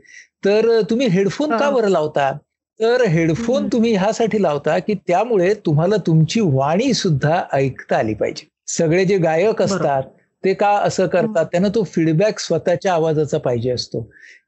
तर 0.46 0.82
तुम्ही 0.82 1.08
हेडफोन 1.08 1.58
का 1.58 1.70
बरं 1.70 1.88
लावता? 1.88 2.38
तर 2.82 3.02
हेडफोन 3.08 3.68
तुम्ही 3.68 3.94
ह्यासाठी 3.96 4.42
लावता 4.44 4.78
की 4.80 4.94
त्यामुळे 5.08 5.54
तुम्हाला 5.66 5.96
तुमची 6.08 6.40
वाणी 6.44 6.94
सुद्धा 6.94 7.42
ऐकता 7.54 7.98
आली 7.98 8.14
पाहिजे. 8.14 8.48
सगळे 8.68 9.04
जे 9.06 9.18
गायक 9.18 9.62
असतात 9.62 10.04
ते 10.44 10.54
का 10.54 10.70
असं 10.78 11.08
करतात? 11.08 11.46
त्यांना 11.46 11.68
तो 11.76 11.84
फीडबॅक 11.84 12.40
स्वतःच्या 12.40 12.94
आवाजाचा 12.94 13.38
पाहिजे 13.38 13.72
असतो. 13.72 14.02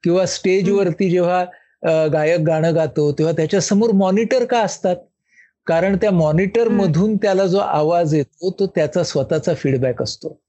किंवा 0.03 0.25
स्टेजवरती 0.25 1.09
जेव्हा 1.09 1.43
गायक 2.13 2.39
गाणं 2.39 2.75
गातो 2.75 3.11
तेव्हा 3.11 3.33
त्याच्यासमोर 3.37 3.91
मॉनिटर 3.95 4.45
का 4.45 4.59
असतात? 4.61 4.95
कारण 5.67 5.95
त्या 5.97 6.11
मॉनिटर 6.11 6.67
मधून 6.69 7.15
त्याला 7.17 7.45
जो 7.47 7.57
आवाज 7.57 8.15
येतो 8.15 8.51
तो 8.59 8.67
त्याचा 8.75 9.03
स्वतःचा 9.03 9.53
फीडबॅक 9.53 10.01
असतो. 10.03 10.39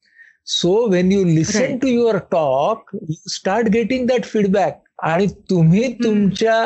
So 0.46 0.72
when 0.90 1.12
you 1.12 1.24
listen 1.24 1.76
to 1.78 1.88
your 1.88 2.16
talk 2.32 2.90
you 2.94 3.14
start 3.30 3.68
getting 3.68 4.06
that 4.06 4.24
feedback 4.24 4.80
आणि 5.02 5.26
तुम्ही 5.50 5.92
तुमच्या 5.94 6.64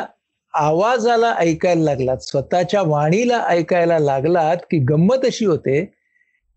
आवाजाला 0.55 1.35
ऐकायला 1.39 1.83
लागलात 1.85 2.19
स्वतःच्या 2.19 2.83
वाणीला 2.83 3.39
ऐकायला 3.49 3.99
लागलात 3.99 4.57
की 4.71 4.79
गंमत 4.79 5.25
अशी 5.25 5.45
होते 5.45 5.85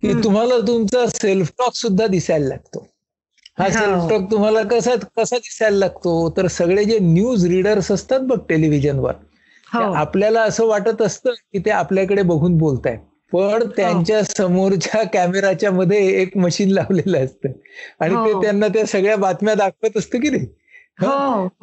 की 0.04 0.14
तुम्हाला 0.24 0.58
तुमचा 0.68 1.06
सेल्फ 1.08 1.52
टॉक 1.60 1.76
सुद्धा 1.76 2.08
दिसायला 2.08 2.48
लागतो. 2.48 2.88
हा 3.58 3.70
सेल्फ 3.70 4.10
टॉक 4.10 4.32
तुम्हाला 4.32 4.62
कसा 4.64 4.96
कसा 5.18 5.38
दिसायला 5.38 5.78
लागतो? 5.78 6.30
तर 6.38 6.48
सगळे 6.48 6.84
जे 6.84 6.98
न्यूज 7.00 7.46
रीडर्स 7.46 7.92
असतात 7.92 8.20
बघ 8.20 8.40
टेलिव्हिजनवर 8.50 9.14
आपल्याला 9.96 10.42
असं 10.42 10.66
वाटत 10.66 11.02
असतं 11.02 11.32
की 11.32 11.60
ते 11.60 11.70
आपल्याकडे 11.72 12.22
बघून 12.22 12.58
बोलतायत. 12.58 12.98
पण 13.34 13.64
त्यांच्या 13.76 14.22
समोरच्या 14.24 15.04
कॅमेराच्या 15.04 15.72
मध्ये 15.72 15.98
एक 16.22 16.38
मशीन 16.38 16.70
लावलेलं 16.72 17.26
असतं. 17.26 17.50
आणि 18.00 18.16
ते 18.16 18.42
त्यांना 18.42 18.68
त्या 18.68 18.86
सगळ्या 18.86 19.16
बातम्या 19.18 19.54
दाखवत 19.56 19.98
असतं 19.98 20.20
की 20.20 20.30
नाही? 20.30 20.46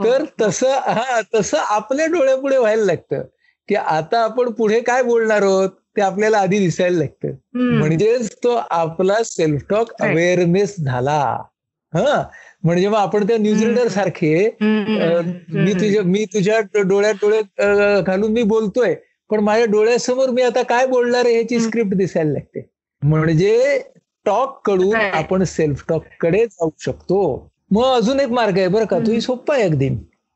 तर 0.05 0.25
तसं 0.41 0.71
हा 0.87 1.21
तसं 1.35 1.59
आपल्या 1.59 2.07
डोळ्यापुढे 2.07 2.57
व्हायला 2.59 2.85
लागतं. 2.85 3.23
की 3.69 3.75
आता 3.75 4.19
आपण 4.25 4.51
पुढे 4.51 4.81
काय 4.81 5.03
बोलणार 5.03 5.43
आहोत 5.43 5.71
ते 5.97 6.01
आपल्याला 6.03 6.39
आधी 6.39 6.59
दिसायला 6.59 6.99
लागतं. 6.99 7.29
म्हणजेच 7.79 8.37
तो 8.45 8.61
आपला 8.71 9.15
सेल्फ 9.25 9.63
टॉक 9.71 9.93
अवेअरनेस 10.01 10.75
झाला. 10.81 11.43
हा? 11.95 12.25
म्हणजे 12.63 12.89
मग 12.89 12.99
आपण 12.99 13.27
त्या 13.29 13.37
न्यूज 13.39 13.65
रीडर 13.65 13.89
सारखे 13.89 14.57
मी 14.61 15.73
तुझ्या 15.73 16.03
मी 16.03 16.25
तुझ्या 16.25 16.61
डोळ्यात 16.83 17.15
डोळे 17.15 17.43
घालून 18.03 18.33
मी 18.33 18.43
बोलतोय. 18.43 18.95
पण 19.31 19.41
माझ्या 19.41 19.67
डोळ्यासमोर 19.67 20.29
मी 20.29 20.43
आता 20.43 20.63
काय 20.63 20.87
बोलणार 20.87 21.25
आहे 21.25 21.35
ह्याची 21.35 21.61
स्क्रिप्ट 21.61 21.95
दिसायला 21.95 22.33
लागते. 22.33 22.69
म्हणजे 23.03 23.83
टॉककडून 24.27 24.95
आपण 24.95 25.43
सेल्फ 25.45 25.85
टॉककडे 25.89 26.47
जाऊ 26.47 26.71
शकतो. 26.79 27.51
मग 27.71 27.85
अजून 27.95 28.21
एक 28.21 28.29
मार्ग 28.31 28.59
आहे 28.59 28.69
बरं 28.69 28.85
का. 28.87 28.99
तोही 28.99 29.21
सोपा 29.21 29.55
आहे 29.55 29.63
अगदी. 29.65 29.89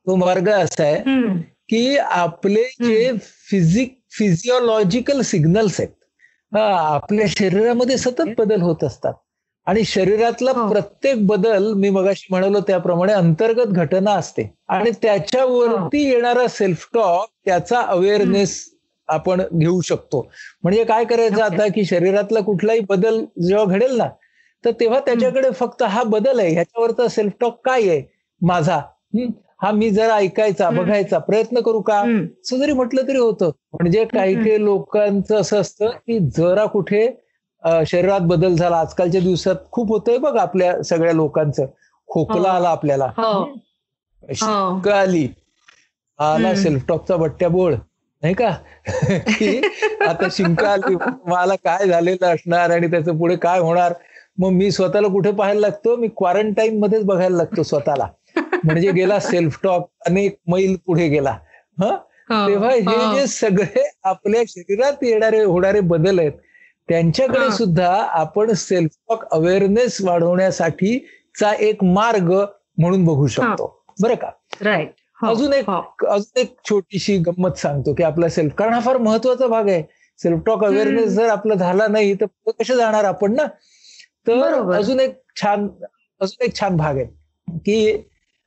तो 0.07 0.15
मार्ग 0.17 0.49
असा 0.51 0.83
आहे 0.85 1.29
की 1.69 1.97
आपले 1.97 2.63
जे 2.85 3.13
फिजिक 3.51 3.99
फिजिओलॉजिकल 4.19 5.21
सिग्नल्स 5.23 5.81
आहेत 5.81 6.57
आपल्या 6.57 7.27
शरीरामध्ये 7.29 7.97
सतत 7.99 8.35
बदल 8.39 8.61
होत 8.63 8.85
असतात. 8.85 9.15
आणि 9.67 9.85
शरीरातला 9.85 10.53
प्रत्येक 10.69 11.27
बदल 11.27 11.73
मी 11.73 11.91
मगाशी 11.91 12.27
म्हणालो 12.31 12.61
त्याप्रमाणे 12.61 13.13
अंतर्गत 13.13 13.73
घटना 13.73 14.13
असते. 14.13 14.43
आणि 14.69 14.91
त्याच्यावरती 15.03 16.03
येणारा 16.09 16.47
सेल्फ 16.49 16.89
टॉक 16.95 17.29
त्याचा 17.45 17.81
अवेअरनेस 17.81 18.59
आपण 19.09 19.43
घेऊ 19.53 19.81
शकतो. 19.81 20.21
म्हणजे 20.63 20.85
काय 20.85 21.05
करायचं 21.05 21.43
आता 21.43 21.69
की 21.75 21.85
शरीरातला 21.85 22.41
कुठलाही 22.41 22.81
बदल 22.89 23.25
जेव्हा 23.47 23.65
घडेल 23.65 23.97
ना 23.97 24.09
तर 24.65 24.71
तेव्हा 24.81 24.99
त्याच्याकडे 25.01 25.51
फक्त 25.51 25.83
हा 25.83 26.03
बदल 26.03 26.41
आहे. 26.41 26.53
ह्याच्यावरचा 26.53 27.09
सेल्फ 27.09 27.33
टॉक 27.41 27.61
काय 27.65 27.89
आहे? 27.89 28.03
माझा. 28.41 28.81
हा 29.63 29.71
मी 29.71 29.89
जरा 29.91 30.15
ऐकायचा 30.15 30.69
बघायचा 30.71 31.19
प्रयत्न 31.19 31.61
करू 31.61 31.81
का? 31.81 32.01
असं 32.43 32.59
जरी 32.59 32.73
म्हटलं 32.73 33.03
तरी 33.09 33.19
होतं. 33.19 33.51
म्हणजे 33.73 34.05
काही 34.05 34.35
काही 34.35 34.65
लोकांचं 34.65 35.41
असं 35.41 35.61
असतं 35.61 35.91
की 36.07 36.19
जरा 36.37 36.65
कुठे 36.67 37.07
शरीरात 37.87 38.21
बदल 38.21 38.55
झाला. 38.55 38.77
आजकालच्या 38.77 39.21
दिवसात 39.21 39.57
खूप 39.73 39.89
होतंय 39.89 40.17
बघ 40.19 40.37
आपल्या 40.37 40.83
सगळ्या 40.83 41.13
लोकांचं. 41.13 41.67
खोकला 42.09 42.49
आला 42.49 42.69
आपल्याला. 42.69 43.07
शिंका 44.29 44.99
आली 45.01 45.27
आला 46.19 46.55
सेल्फ 46.55 46.87
टॉकचा 46.89 47.17
बट्ट्या 47.17 47.49
बोळ. 47.49 47.75
नाही 48.23 48.35
का? 48.35 48.51
की 49.29 49.61
आता 50.07 50.27
शिंका 50.31 50.69
आली. 50.73 50.95
मला 51.27 51.55
काय 51.55 51.87
झालेलं 51.87 52.27
असणार 52.27 52.71
आणि 52.71 52.91
त्याचं 52.91 53.17
पुढे 53.19 53.37
काय 53.37 53.61
होणार? 53.61 53.93
मग 54.39 54.51
मी 54.51 54.71
स्वतःला 54.71 55.09
कुठे 55.09 55.31
पाहायला 55.33 55.61
लागतो? 55.61 55.97
मी 55.97 56.09
क्वारंटाईन 56.09 56.79
मध्येच 56.79 57.05
बघायला 57.05 57.37
लागतो 57.37 57.63
स्वतःला. 57.63 58.09
म्हणजे 58.65 58.91
गेला 58.91 59.19
सेल्फ 59.21 59.59
टॉक 59.63 59.89
अनेक 60.07 60.37
मैल 60.47 60.77
पुढे 60.87 61.09
गेला. 61.09 61.31
हा? 61.81 61.97
तेव्हा 62.47 62.71
हे 62.71 63.17
जे 63.17 63.27
सगळे 63.27 63.83
आपल्या 64.05 64.43
शरीरात 64.49 65.03
येणारे 65.03 65.43
होणारे 65.45 65.81
बदल 65.81 66.19
आहेत 66.19 66.33
त्यांच्याकडे 66.89 67.51
सुद्धा 67.51 67.89
आपण 68.11 68.53
सेल्फ 68.53 68.91
टॉक 69.09 69.25
अवेअरनेस 69.31 70.01
वाढवण्यासाठीचा 70.03 71.53
एक 71.55 71.85
मार्ग 71.85 72.33
म्हणून 72.79 73.05
बघू 73.05 73.27
शकतो. 73.27 73.85
बरं 74.03 74.15
का? 74.15 74.31
राईट 74.61 74.91
अजून 75.27 75.53
एक 75.53 75.65
अजून 76.07 76.39
एक 76.41 76.55
छोटीशी 76.71 77.17
गंमत 77.19 77.59
सांगतो 77.59 77.95
की 77.95 78.03
आपला 78.03 78.29
सेल्फ 78.29 78.55
कारण 78.55 78.73
हा 78.73 78.81
फार 78.81 78.97
महत्त्वाचा 78.97 79.47
भाग 79.47 79.69
आहे. 79.69 79.83
सेल्फ 80.19 80.41
टॉक 80.47 80.65
अवेअरनेस 80.65 81.09
जर 81.09 81.29
आपला 81.29 81.55
झाला 81.55 81.87
नाही 81.87 82.15
तर 82.15 82.27
कसे 82.51 82.77
जाणार 82.77 83.05
आपण 83.05 83.35
ना? 83.35 83.43
तर 84.27 84.73
अजून 84.77 85.01
एक 85.01 85.21
छान 85.43 85.69
अजून 86.21 86.45
एक 86.45 86.55
छान 86.61 86.77
भाग 86.77 86.97
आहे 86.97 87.59
की 87.59 88.03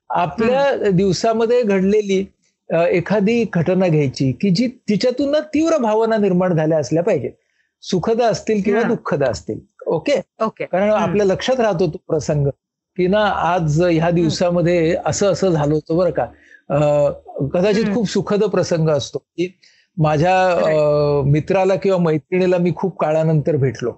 आपल्या 0.09 0.89
दिवसामध्ये 0.91 1.61
घडलेली 1.61 2.25
एखादी 2.69 3.43
घटना 3.53 3.87
घ्यायची 3.87 4.31
की 4.31 4.49
जी 4.49 4.67
तिच्यातून 4.89 5.31
ना 5.31 5.39
तीव्र 5.53 5.77
भावना 5.77 6.17
निर्माण 6.17 6.55
झाल्या 6.55 6.77
असल्या 6.77 7.03
पाहिजेत. 7.03 7.31
सुखद 7.83 8.21
असतील 8.21 8.61
किंवा 8.61 8.81
दुःखद 8.81 9.23
असतील. 9.23 9.59
ओके? 9.87 10.19
ओके. 10.41 10.65
कारण 10.65 10.89
आपल्या 10.91 11.25
लक्षात 11.25 11.59
राहतो 11.59 11.87
तो 11.87 11.97
प्रसंग 12.07 12.47
की 12.97 13.07
ना 13.07 13.25
आज 13.25 13.81
ह्या 13.83 14.09
दिवसामध्ये 14.11 14.95
असं 15.05 15.31
असं 15.31 15.49
झालं 15.49 15.73
होतं 15.73 15.97
बरं 15.97 16.11
का. 16.11 16.25
कदाचित 17.53 17.93
खूप 17.93 18.09
सुखद 18.09 18.43
प्रसंग 18.43 18.89
असतो 18.89 19.17
की 19.17 19.47
माझ्या 19.97 21.21
मित्राला 21.25 21.75
किंवा 21.75 21.97
मैत्रिणीला 21.97 22.57
मी 22.57 22.71
खूप 22.75 22.97
काळानंतर 22.99 23.55
भेटलो. 23.55 23.91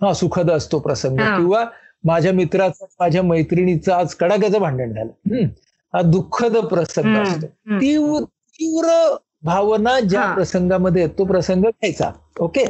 हा 0.00 0.12
सुखद 0.12 0.50
असतो 0.50 0.78
प्रसंग. 0.78 1.16
किंवा 1.36 1.64
माझ्या 2.04 2.32
मित्राचं 2.32 2.86
माझ्या 3.00 3.22
मैत्रिणीचं 3.22 3.92
आज 3.92 4.14
कडाक्याचं 4.14 4.58
भांडण 4.60 4.92
झालं. 4.92 5.44
हा 5.94 6.02
दुःखद 6.02 6.56
प्रसंग 6.66 7.16
असतो. 7.16 7.46
तीव्र 7.80 8.22
तीव्र 8.58 8.88
भावना 9.44 9.98
ज्या 10.00 10.32
प्रसंगामध्ये 10.34 11.06
तो 11.18 11.24
प्रसंग 11.24 11.62
घ्यायचा. 11.62 12.10
ओके? 12.40 12.64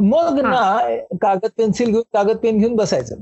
मग 0.00 0.38
ना 0.40 0.96
कागद 1.22 1.48
पेन्सिल 1.58 1.90
घेऊन 1.90 2.02
कागद 2.12 2.36
पेन 2.36 2.58
घेऊन 2.58 2.74
बसायचं. 2.76 3.16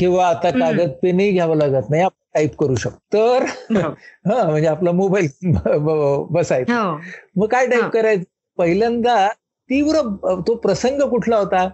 किंवा 0.00 0.26
आता 0.28 0.50
कागद 0.50 0.90
पेनही 1.02 1.30
घ्यावं 1.32 1.56
लागत 1.56 1.90
नाही. 1.90 2.02
आपण 2.02 2.18
टाईप 2.34 2.56
करू 2.56 2.74
शकतो. 2.74 2.98
तर 3.12 3.44
हा. 3.76 4.42
म्हणजे 4.44 4.66
आपला 4.68 4.92
मोबाईल 4.92 5.28
बसायचा. 6.30 6.96
मग 7.36 7.46
काय 7.46 7.66
टाईप 7.66 7.84
करायचं? 7.84 8.22
पहिल्यांदा 8.58 9.28
तीव्र 9.70 10.00
तो 10.46 10.54
प्रसंग 10.54 11.02
कुठला 11.02 11.36
होता? 11.36 11.68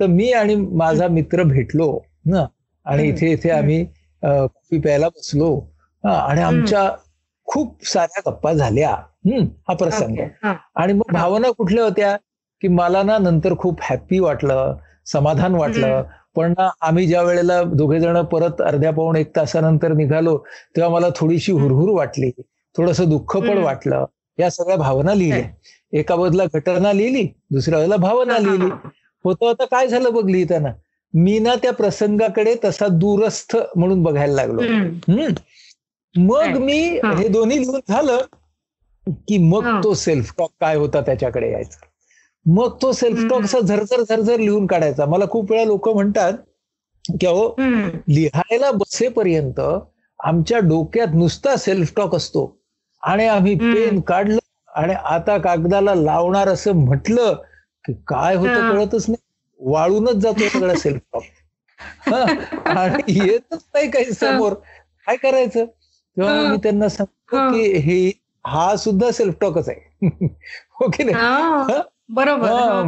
तर 0.00 0.06
मी 0.06 0.30
आणि 0.32 0.54
माझा 0.54 1.08
मित्र 1.08 1.42
भेटलो 1.42 1.98
ना? 2.26 2.44
आणि 2.86 3.08
इथे 3.08 3.30
इथे 3.32 3.50
आम्ही 3.50 3.84
कॉफी 4.22 4.78
प्यायला 4.80 5.08
बसलो 5.08 5.54
आणि 6.04 6.40
आमच्या 6.40 6.90
खूप 7.48 7.86
साऱ्या 7.86 8.30
गप्पा 8.30 8.52
झाल्या 8.52 8.90
हम्म? 8.90 9.44
हा 9.68 9.74
प्रसंग. 9.74 10.16
आणि 10.76 10.92
मग 10.92 11.12
भावना 11.12 11.50
कुठल्या 11.50 11.84
होत्या? 11.84 12.16
की 12.62 12.68
मला 12.68 13.02
ना 13.02 13.18
नंतर 13.18 13.54
खूप 13.58 13.78
हॅप्पी 13.82 14.18
वाटलं 14.18 14.76
समाधान 15.06 15.54
वाटलं. 15.54 16.02
पण 16.36 16.52
ना 16.58 16.68
आम्ही 16.80 17.06
ज्या 17.06 17.22
वेळेला 17.22 17.62
दोघे 17.62 18.00
जण 18.00 18.20
परत 18.22 18.60
अर्ध्या 18.62 18.90
पाऊण 18.92 19.16
एक 19.16 19.36
तासानंतर 19.36 19.92
निघालो 19.92 20.36
तेव्हा 20.76 20.90
मला 20.92 21.08
थोडीशी 21.16 21.52
हुरहुर 21.52 21.90
वाटली. 21.90 22.30
थोडस 22.76 23.00
दुःख 23.00 23.36
पण 23.36 23.58
वाटलं. 23.58 24.04
या 24.38 24.50
सगळ्या 24.50 24.76
भावना 24.76 25.14
लिहिल्या. 25.14 25.48
एका 25.92 26.16
बदला 26.16 26.44
घटना 26.54 26.92
लिहिली 26.92 27.26
दुसऱ्या 27.50 27.78
वेळेला 27.78 27.96
भावना 27.96 28.38
लिहिली. 28.38 28.70
होतं 29.24 29.48
आता 29.48 29.64
काय 29.64 29.86
झालं 29.86 30.12
बघ 30.12 30.30
लिहिताना 30.30 30.68
मी 31.14 31.38
ना 31.38 31.54
त्या 31.54 31.72
प्रसंगाकडे 31.72 32.54
तसा 32.64 32.86
दूरस्थ 32.88 33.56
म्हणून 33.76 34.02
बघायला 34.02 34.34
लागलो. 34.34 34.62
हम्म. 34.62 35.28
मग 36.26 36.56
मी 36.58 36.78
हे. 37.14 37.28
दोन्ही 37.28 37.60
लिहून 37.60 37.80
झालं 37.88 38.18
की 39.06 39.38
मग 39.38 39.64
तो 39.84 39.94
सेल्फ 39.94 40.34
टॉक 40.38 40.50
काय 40.60 40.76
होता 40.76 41.00
त्याच्याकडे 41.00 41.52
यायचा. 41.52 41.86
मग 42.46 42.76
तो 42.82 42.92
सेल्फ 42.92 43.30
टॉक 43.30 43.42
असा 43.42 43.60
झरझर 43.60 44.02
झरझर 44.02 44.38
लिहून 44.38 44.66
काढायचा. 44.66 45.06
मला 45.06 45.24
खूप 45.30 45.50
वेळा 45.50 45.64
लोक 45.64 45.88
म्हणतात 45.88 46.32
की 47.20 47.26
अहो 47.26 47.54
लिहायला 48.08 48.70
बसेपर्यंत 48.70 49.60
आमच्या 50.24 50.58
डोक्यात 50.58 51.08
नुसता 51.14 51.56
सेल्फ 51.56 51.92
टॉक 51.96 52.14
असतो. 52.14 52.60
आणि 53.02 53.26
आम्ही 53.26 53.54
पेन 53.54 54.00
काढलं 54.00 54.38
आणि 54.74 54.94
आता 55.04 55.38
कागदाला 55.38 55.94
लावणार 55.94 56.48
असं 56.48 56.72
म्हटलं 56.72 57.34
की 57.84 57.92
काय 58.08 58.34
होतं 58.36 58.70
कळतच 58.70 59.04
नाही. 59.08 59.22
वाळूनच 59.60 60.16
जातो 60.16 60.48
सगळं 60.48 60.74
सेल्फ 60.74 61.00
टॉक 61.12 61.22
आणि 62.68 63.18
येतच 63.18 63.64
नाही 63.74 63.90
काही 63.90 64.12
समोर. 64.12 64.52
काय 65.06 65.16
करायचं? 65.16 65.64
तेव्हा 65.64 66.34
मी 66.42 66.56
त्यांना 66.62 66.88
सांगतो 66.88 67.48
की 67.52 67.62
हे 67.78 68.10
हा 68.44 68.74
सुद्धा 68.76 69.10
सेल्फ 69.10 69.34
टॉकच 69.40 69.68
आहे 69.68 70.08
ओके 70.84 71.04
नाही? 71.04 71.14
बरोबर 72.08 72.82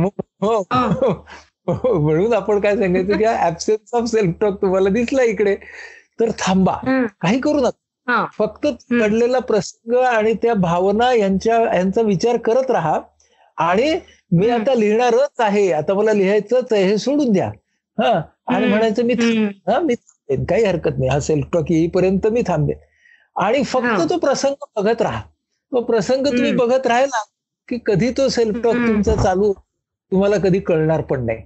म्हणून 2.00 2.33
आपण 2.33 2.61
काय 2.61 2.76
सांगायचं 2.76 3.17
की 3.19 3.25
ऍबसेन्स 3.25 3.95
ऑफ 3.95 4.09
सेल्फ 4.09 4.35
टॉक 4.41 4.61
तुम्हाला 4.62 4.88
दिसला 4.88 5.23
इकडे. 5.23 5.55
तर 6.21 6.31
थांबा. 6.38 6.75
काही 7.21 7.41
करू 7.41 7.61
नका. 7.61 7.71
फक्त 8.35 8.67
घडलेला 8.93 9.38
प्रसंग 9.38 9.95
आणि 9.99 10.33
त्या 10.43 10.55
भावना 10.55 11.12
यांच्या 11.12 11.57
यांचा 11.76 12.03
विचार 12.03 12.37
करत 12.37 12.71
राहा. 12.71 12.99
आणि 13.56 13.98
मी 14.32 14.48
आता 14.50 14.75
लिहिणारच 14.75 15.40
आहे. 15.40 15.70
आता 15.72 15.94
मला 15.94 16.12
लिहायचंच 16.12 16.72
आहे 16.72 16.84
हे 16.84 16.98
सोडून 16.98 17.32
द्या. 17.32 17.50
हा. 17.98 18.20
आणि 18.46 18.66
म्हणायचं 18.66 19.04
मी 19.04 19.14
हा 19.68 19.80
मी 19.80 19.94
थांबेन. 19.94 20.45
काही 20.45 20.64
हरकत 20.64 20.99
नाही. 20.99 21.08
हा 21.10 21.21
सेल्फ 21.21 21.47
टॉक 21.52 21.71
येईपर्यंत 21.71 22.26
मी 22.26 22.42
थांबेन. 22.47 22.76
आणि 23.36 23.62
फक्त 23.62 24.10
तो 24.10 24.19
प्रसंग 24.19 24.64
बघत 24.76 25.02
राहा. 25.02 25.21
तो 25.73 25.80
प्रसंग 25.80 26.26
तुम्ही 26.26 26.52
बघत 26.52 26.86
राहिला 26.86 27.23
की 27.69 27.78
कधी 27.86 28.10
तो 28.10 28.28
सेल्फ 28.28 28.56
टॉक 28.64 28.75
तुमचा 28.75 29.14
चालू 29.23 29.52
तुम्हाला 30.12 30.36
कधी 30.36 30.60
कळणार 30.60 31.00
पण 31.00 31.26
नाही. 31.26 31.38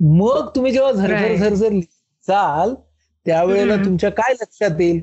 मग 0.00 0.48
तुम्ही 0.56 0.72
जेव्हा 0.72 0.92
झरझर 0.92 1.34
झरझर 1.36 1.78
चाल 2.28 2.74
त्यावेळेला 3.26 3.76
तुमच्या 3.84 4.10
काय 4.10 4.32
लक्षात 4.32 4.80
येईल? 4.80 5.00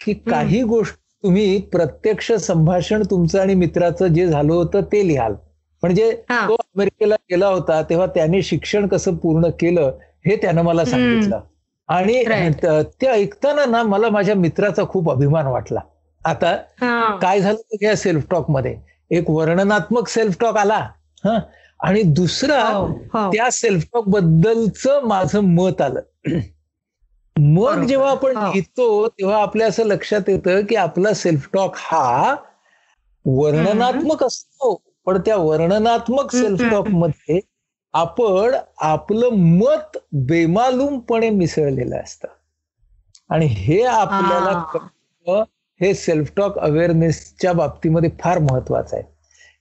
की 0.00 0.14
काही 0.14 0.62
गोष्ट 0.62 0.94
तुम्ही 1.22 1.60
प्रत्यक्ष 1.60 2.32
संभाषण 2.32 3.02
तुमचं 3.02 3.40
आणि 3.40 3.54
मित्राचं 3.54 4.06
जे 4.06 4.26
झालं 4.26 4.52
होतं 4.52 4.80
ते 4.80 5.06
लिहाल. 5.08 5.34
म्हणजे 5.84 6.10
तो 6.30 6.54
अमेरिकेला 6.54 7.14
गेला 7.30 7.46
होता 7.46 7.80
तेव्हा 7.82 8.06
त्याने 8.06 8.42
शिक्षण 8.42 8.86
कसं 8.88 9.14
पूर्ण 9.14 9.48
केलं 9.60 9.98
हे 10.26 10.36
त्यानं 10.36 10.62
मला 10.62 10.84
सांगितलं. 10.84 11.40
आणि 11.88 12.22
ते 13.00 13.06
ऐकताना 13.06 13.64
ना 13.64 13.82
मला 13.82 14.08
माझ्या 14.10 14.34
मित्राचा 14.34 14.84
खूप 14.88 15.10
अभिमान 15.10 15.46
वाटला. 15.46 15.80
आता 16.20 16.54
काय 17.20 17.40
झालं 17.40 17.76
या 17.82 17.96
सेल्फ 17.96 18.24
टॉकमध्ये? 18.30 18.76
एक 19.10 19.30
वर्णनात्मक 19.30 20.08
सेल्फ 20.08 20.36
टॉक 20.40 20.56
आला 20.56 20.78
हा? 21.24 21.38
आणि 21.80 22.02
दुसरा 22.02 22.62
त्या 23.32 23.50
सेल्फ 23.50 23.84
टॉक 23.92 24.08
बद्दलच 24.08 24.86
माझं 25.04 25.40
मत 25.54 25.80
आलं. 25.80 26.00
मग 27.36 27.84
जेव्हा 27.84 28.10
आपण 28.10 28.36
लिहितो 28.36 29.08
तेव्हा 29.08 29.42
आपल्या 29.42 29.66
असं 29.66 29.84
लक्षात 29.84 30.28
येतं 30.28 30.64
की 30.64 30.76
आपला 30.76 31.12
सेल्फ 31.14 31.48
टॉक 31.52 31.72
हा 31.76 32.36
वर्णनात्मक 33.24 34.24
असतो. 34.24 34.93
पण 35.06 35.20
त्या 35.20 35.36
वर्णनात्मक 35.36 36.36
सेल्फ 36.36 36.62
टॉकमध्ये 36.70 37.40
आपण 37.92 38.54
आपलं 38.78 39.28
मत 39.32 39.98
बेमालूमपणे 40.12 41.30
मिसळलेलं 41.30 41.96
असतं. 41.96 42.28
आणि 43.30 43.46
हे 43.46 43.82
आपल्याला 43.82 44.62
हे. 45.80 45.94
सेल्फ 45.94 46.32
टॉक 46.36 46.58
अवेअरनेसच्या 46.58 47.52
बाबतीमध्ये 47.52 48.10
फार 48.20 48.38
महत्वाचं 48.38 48.96
आहे. 48.96 49.04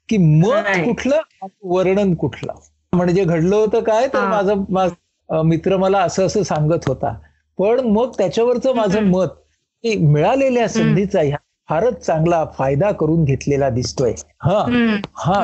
की 0.10 0.18
मत 0.18 0.86
कुठलं 0.86 1.20
वर्णन 1.64 2.16
कुठलं. 2.16 2.54
म्हणजे 2.94 3.24
घडलं 3.24 3.56
होतं 3.56 3.84
काय 3.84 4.08
तर 4.08 4.26
माझं 4.70 5.42
मित्र 5.44 5.78
मला 5.78 6.00
असं 6.00 6.26
असं 6.26 6.44
सांगत 6.44 6.88
होता. 6.88 7.18
पण 7.58 7.80
मग 7.80 8.12
त्याच्यावरचं 8.18 8.74
माझं 8.76 9.02
मत 9.02 9.28
की 9.84 9.96
मिळालेल्या 10.08 10.68
संधीचा 10.70 11.22
ह्या 11.22 11.38
फारच 11.70 12.06
चांगला 12.06 12.44
फायदा 12.58 12.92
करून 12.92 13.24
घेतलेला 13.24 13.70
दिसतोय. 13.70 14.14
हा. 14.44 14.64
हा. 15.16 15.44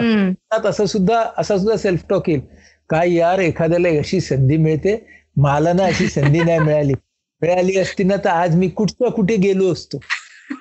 असं 0.70 0.86
सुद्धा 0.86 1.24
असा 1.38 1.58
सुद्धा 1.58 1.76
सेल्फ 1.78 2.04
टॉक 2.10 2.30
येईल. 2.30 2.42
काय 2.90 3.14
यार 3.14 3.40
एखाद्याला 3.40 3.90
अशी 3.90 4.20
संधी 4.22 4.58
मिळते? 4.58 4.98
मला 5.38 5.74
ना 5.74 5.84
अशी 5.84 6.08
संधी 6.08 6.44
नाही 6.44 6.60
मिळाली. 6.60 6.94
मिळाली 7.42 7.78
असती 7.80 8.04
ना 8.04 8.16
तर 8.16 8.30
आज 8.30 8.56
मी 8.56 8.68
कुठच्या 8.70 9.12
कुठे 9.12 9.36
गेलो 9.36 9.72
असतो? 9.74 9.98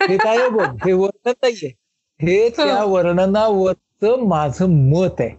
हे 0.08 0.16
काय 0.16 0.48
बघ 0.48 0.68
हे 0.86 0.92
वर्णन 0.92 1.32
नाहीये. 1.42 1.68
हे 2.20 2.48
त्या 2.48 2.82
वर्णनावरच 2.84 4.04
माझं 4.22 4.66
मत 4.90 5.20
आहे. 5.20 5.30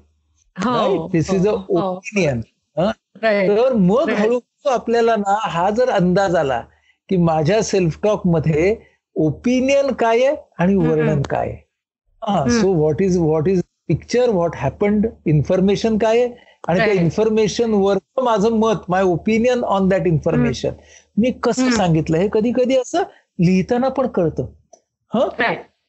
दिस 1.11 1.29
इज 1.33 1.47
अ 1.47 1.51
ओपिनियन 1.51 2.41
तर 3.21 3.73
मग 3.73 4.09
हळूहळू 4.09 4.69
आपल्याला 4.69 5.15
ना 5.15 5.37
हा 5.41 5.69
जर 5.69 5.89
अंदाज 5.89 6.35
आला 6.35 6.61
की 7.09 7.17
माझ्या 7.17 7.61
सेल्फ 7.63 7.99
टॉकमध्ये 8.03 8.75
ओपिनियन 9.19 9.91
काय 9.93 10.23
आहे 10.25 10.35
आणि 10.59 10.75
वर्णन 10.75 11.21
काय 11.21 11.47
आहे? 11.49 11.57
So 12.51 12.73
what 12.73 13.01
is 13.01 13.17
what 13.17 13.47
is 13.47 13.61
picture 13.87 14.29
what 14.29 14.55
happened 14.55 15.07
information 15.25 15.97
काय 15.97 16.21
आहे? 16.21 16.33
आणि 16.67 16.79
त्या 16.79 16.93
इन्फॉर्मेशन 16.93 17.73
वर 17.73 17.97
माझं 18.23 18.57
मत 18.59 18.89
my 18.89 19.03
opinion 19.03 19.63
on 19.63 19.87
that 19.89 20.07
information 20.07 20.73
मी 21.17 21.31
कसं 21.43 21.69
सांगितलं? 21.71 22.17
हे 22.17 22.27
कधी 22.33 22.51
कधी 22.55 22.75
असं 22.77 23.03
लिहिताना 23.39 23.89
पण 23.89 24.07
कळतं. 24.07 24.45
ह? 25.11 25.19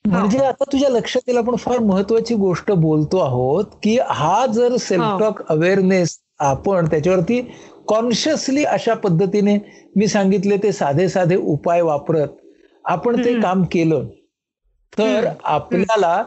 म्हणजे 0.05 0.39
आता 0.39 0.65
तुझ्या 0.73 0.89
लक्षात 0.91 1.29
येईल 1.29 1.39
आपण 1.39 1.57
फार 1.57 1.79
महत्वाची 1.79 2.35
गोष्ट 2.35 2.71
बोलतो 2.73 3.19
आहोत 3.19 3.65
की 3.83 3.97
हा 4.09 4.47
जर 4.47 4.77
सेल्फ 4.77 5.19
टॉक 5.21 5.43
अवेअरनेस 5.49 6.19
आपण 6.41 6.87
त्याच्यावरती 6.87 7.41
कॉन्शियसली 7.89 8.65
अशा 8.65 8.95
पद्धतीने 8.95 9.57
मी 9.97 10.07
सांगितले 10.07 10.57
ते 10.57 10.73
साधे 10.73 11.09
साधे 11.09 11.37
उपाय 11.37 11.81
वापरत 11.83 12.29
आपण 12.91 13.25
ते 13.25 13.41
काम 13.41 13.63
केलं 13.65 14.07
तर 14.99 15.29
आपल्याला 15.45 16.25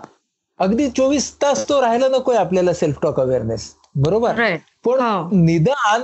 अगदी 0.59 0.89
चोवीस 0.89 1.41
तास 1.41 1.69
तो 1.69 1.81
राहायला 1.81 2.07
नकोय 2.07 2.35
आपल्याला 2.35 2.73
सेल्फ 2.73 2.97
टॉक 3.01 3.19
अवेअरनेस 3.19 3.73
बरोबर 3.95 4.55
पण 4.85 4.99
निदान 5.35 6.01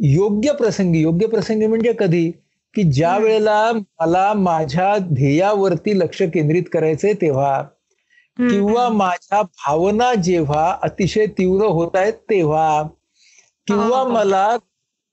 योग्य 0.00 0.52
प्रसंगी 0.52 1.00
योग्य 1.00 1.26
प्रसंगी 1.26 1.66
म्हणजे 1.66 1.92
कधी? 1.98 2.30
की 2.74 2.82
ज्या 2.82 3.18
वेळेला 3.18 3.72
मला 3.72 4.32
माझ्या 4.32 4.96
ध्येयावरती 4.98 5.98
लक्ष 5.98 6.22
केंद्रित 6.22 6.62
करायचंय 6.72 7.12
तेव्हा 7.12 7.62
किंवा 8.38 8.88
माझ्या 8.88 9.42
भावना 9.42 10.14
जेव्हा 10.14 10.78
अतिशय 10.82 11.26
तीव्र 11.26 11.66
होत 11.66 11.90
आहेत 11.94 12.12
तेव्हा 12.12 12.82
किंवा 13.66 14.04
मला 14.04 14.56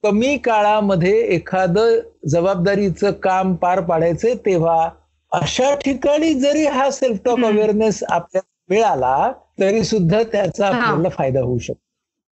कमी 0.03 0.37
काळामध्ये 0.37 1.19
एखादं 1.35 1.99
जबाबदारीचं 2.29 3.11
काम 3.11 3.55
पार 3.55 3.79
पाडायचंय 3.79 4.33
तेव्हा 4.45 4.89
अशा 5.31 5.73
ठिकाणी 5.75 6.33
जरी 6.33 6.65
हा 6.65 6.89
सेल्फ 6.91 7.17
टॉक 7.25 7.39
अवेअरनेस 7.39 8.03
आपल्याला 8.03 8.47
मिळाला 8.69 9.31
तरी 9.59 9.83
सुद्धा 9.83 10.21
त्याचा 10.23 10.67
आपल्याला 10.67 11.09
फायदा 11.09 11.41
होऊ 11.41 11.57
शकतो. 11.57 11.79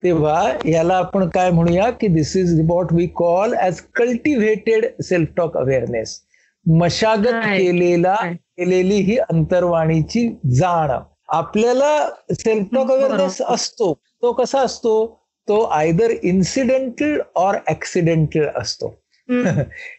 तेव्हा 0.04 0.52
याला 0.66 0.96
आपण 0.98 1.28
काय 1.30 1.50
म्हणूया 1.52 1.90
की 1.92 2.08
this 2.08 2.36
is 2.38 2.60
what 2.68 2.94
we 2.94 3.08
call 3.08 3.54
as 3.62 3.82
cultivated 3.96 4.86
self 5.04 5.30
talk 5.38 5.58
awareness 5.58 6.20
मशागत 6.66 7.46
केलेला 7.46 8.16
केलेली 8.32 8.96
ही 8.96 9.18
अंतर्वाणीची 9.18 10.28
जाण. 10.52 10.92
आपल्याला 11.28 12.10
सेल्फ 12.34 12.68
टॉक 12.76 12.92
अवेअरनेस 12.92 13.42
असतो. 13.42 13.94
तो 14.22 14.32
कसा 14.34 14.60
असतो? 14.60 15.17
तो 15.48 15.62
आयदर 15.64 16.12
इन्सिडेंटल 16.24 17.20
ऑर 17.36 17.56
ऍक्सिडेंटल 17.70 18.48
असतो. 18.56 19.02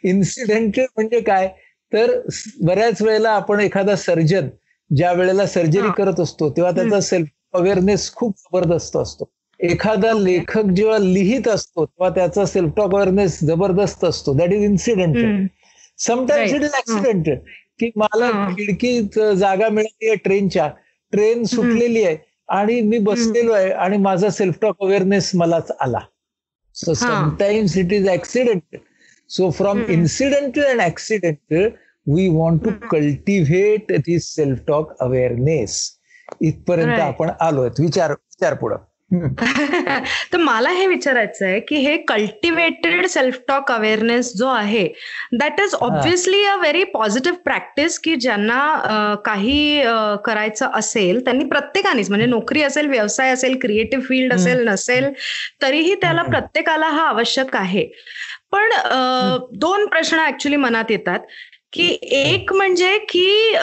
इन्सिडेंटल 0.05 0.83
म्हणजे 0.97 1.21
काय? 1.21 1.49
तर 1.93 2.21
बऱ्याच 2.63 3.03
वेळेला 3.03 3.31
आपण 3.31 3.61
एखादा 3.61 3.97
सर्जन 3.97 4.49
ज्या 4.97 5.13
वेळेला 5.13 5.47
सर्जरी 5.47 5.89
करत 5.97 6.21
असतो 6.21 6.51
तेव्हा 6.51 6.73
त्याचा 6.73 7.01
सेल्फ 7.01 7.29
अवेअरनेस 7.55 8.15
खूप 8.15 8.35
जबरदस्त 8.39 8.97
असतो. 8.97 9.31
एखादा 9.61 10.13
लेखक 10.13 10.65
जेव्हा 10.65 10.99
लिहित 10.99 11.49
असतो 11.49 11.85
तेव्हा 11.85 12.15
त्याचा 12.15 12.45
सेल्फ 12.45 12.71
टॉक 12.77 12.95
अवेअरनेस 12.95 13.39
जबरदस्त 13.43 14.05
असतो. 14.05 14.35
That 14.35 14.53
is 14.53 14.63
incidental 14.63 15.47
sometimes 15.99 16.53
it 16.55 16.63
is 16.63 16.75
accidental 16.75 17.35
की 17.81 17.91
मला 17.97 18.31
खिडकीत 18.49 19.19
जागा 19.37 19.69
मिळाली 19.69 20.07
आहे 20.07 20.17
ट्रेनच्या. 20.17 20.69
ट्रेन 21.13 21.45
सुटलेली 21.45 22.05
आहे. 22.05 22.17
आणि 22.49 22.81
मी 22.81 22.99
बसलेलो 22.99 23.53
आहे 23.53 23.71
आणि 23.71 23.97
माझा 23.97 24.31
सेल्फ 24.31 24.59
टॉक 24.63 24.83
अवेअरनेस 24.83 25.31
मलाच 25.35 25.71
आला. 25.81 25.99
So 26.77 26.95
sometimes 26.95 27.77
it 27.79 27.93
is 27.93 28.09
accidental 28.09 28.79
so 29.31 29.51
from 29.51 29.83
incidental 29.89 30.65
and 30.65 30.81
accidental 30.81 31.69
we 32.07 32.29
want 32.29 32.65
to 32.65 32.71
cultivate 32.91 33.93
this 34.07 34.35
self 34.35 34.61
talk 34.69 34.97
awareness 35.03 35.81
इथपर्यंत 36.41 37.01
आपण 37.01 37.31
आलोय. 37.41 37.69
विचार 37.81 38.11
विचार 38.11 38.55
पुढं. 38.55 38.77
तर 40.33 40.37
मला 40.37 40.71
हे 40.71 40.87
विचारायचं 40.87 41.45
आहे 41.47 41.61
की 41.61 41.77
हे 41.77 41.97
कल्टिवेटेड 41.99 43.07
सेल्फ 43.07 43.39
टॉक 43.49 43.71
अवेअरनेस 43.73 44.33
जो 44.37 44.49
आहे 44.49 44.87
that 45.33 45.61
is 45.61 45.75
obviously 45.75 46.43
a 46.45 46.57
very 46.57 46.83
positive 46.85 47.39
practice 47.45 47.99
की 47.99 48.15
ज्यांना 48.17 48.59
काही 49.25 49.81
करायचं 50.25 50.71
असेल 50.75 51.25
त्यांनी 51.25 51.45
प्रत्येकानेच 51.45 52.09
म्हणजे 52.11 52.27
नोकरी 52.27 52.63
असेल 52.63 52.87
व्यवसाय 52.87 53.31
असेल 53.31 53.57
क्रिएटिव्ह 53.63 54.05
फील्ड 54.05 54.35
असेल 54.35 54.67
नसेल 54.69 55.11
तरीही 55.63 55.95
त्याला 55.95 56.23
प्रत्येकाला 56.23 56.89
हा 56.89 57.09
आवश्यक 57.09 57.57
आहे. 57.57 57.89
पण 58.53 58.71
दोन 59.53 59.87
प्रश्न 59.87 60.19
ऍक्च्युली 60.19 60.57
मनात 60.57 60.91
येतात. 60.91 61.21
की 61.73 61.99
एक 62.03 62.53
म्हणजे 62.53 62.99
की 62.99 63.57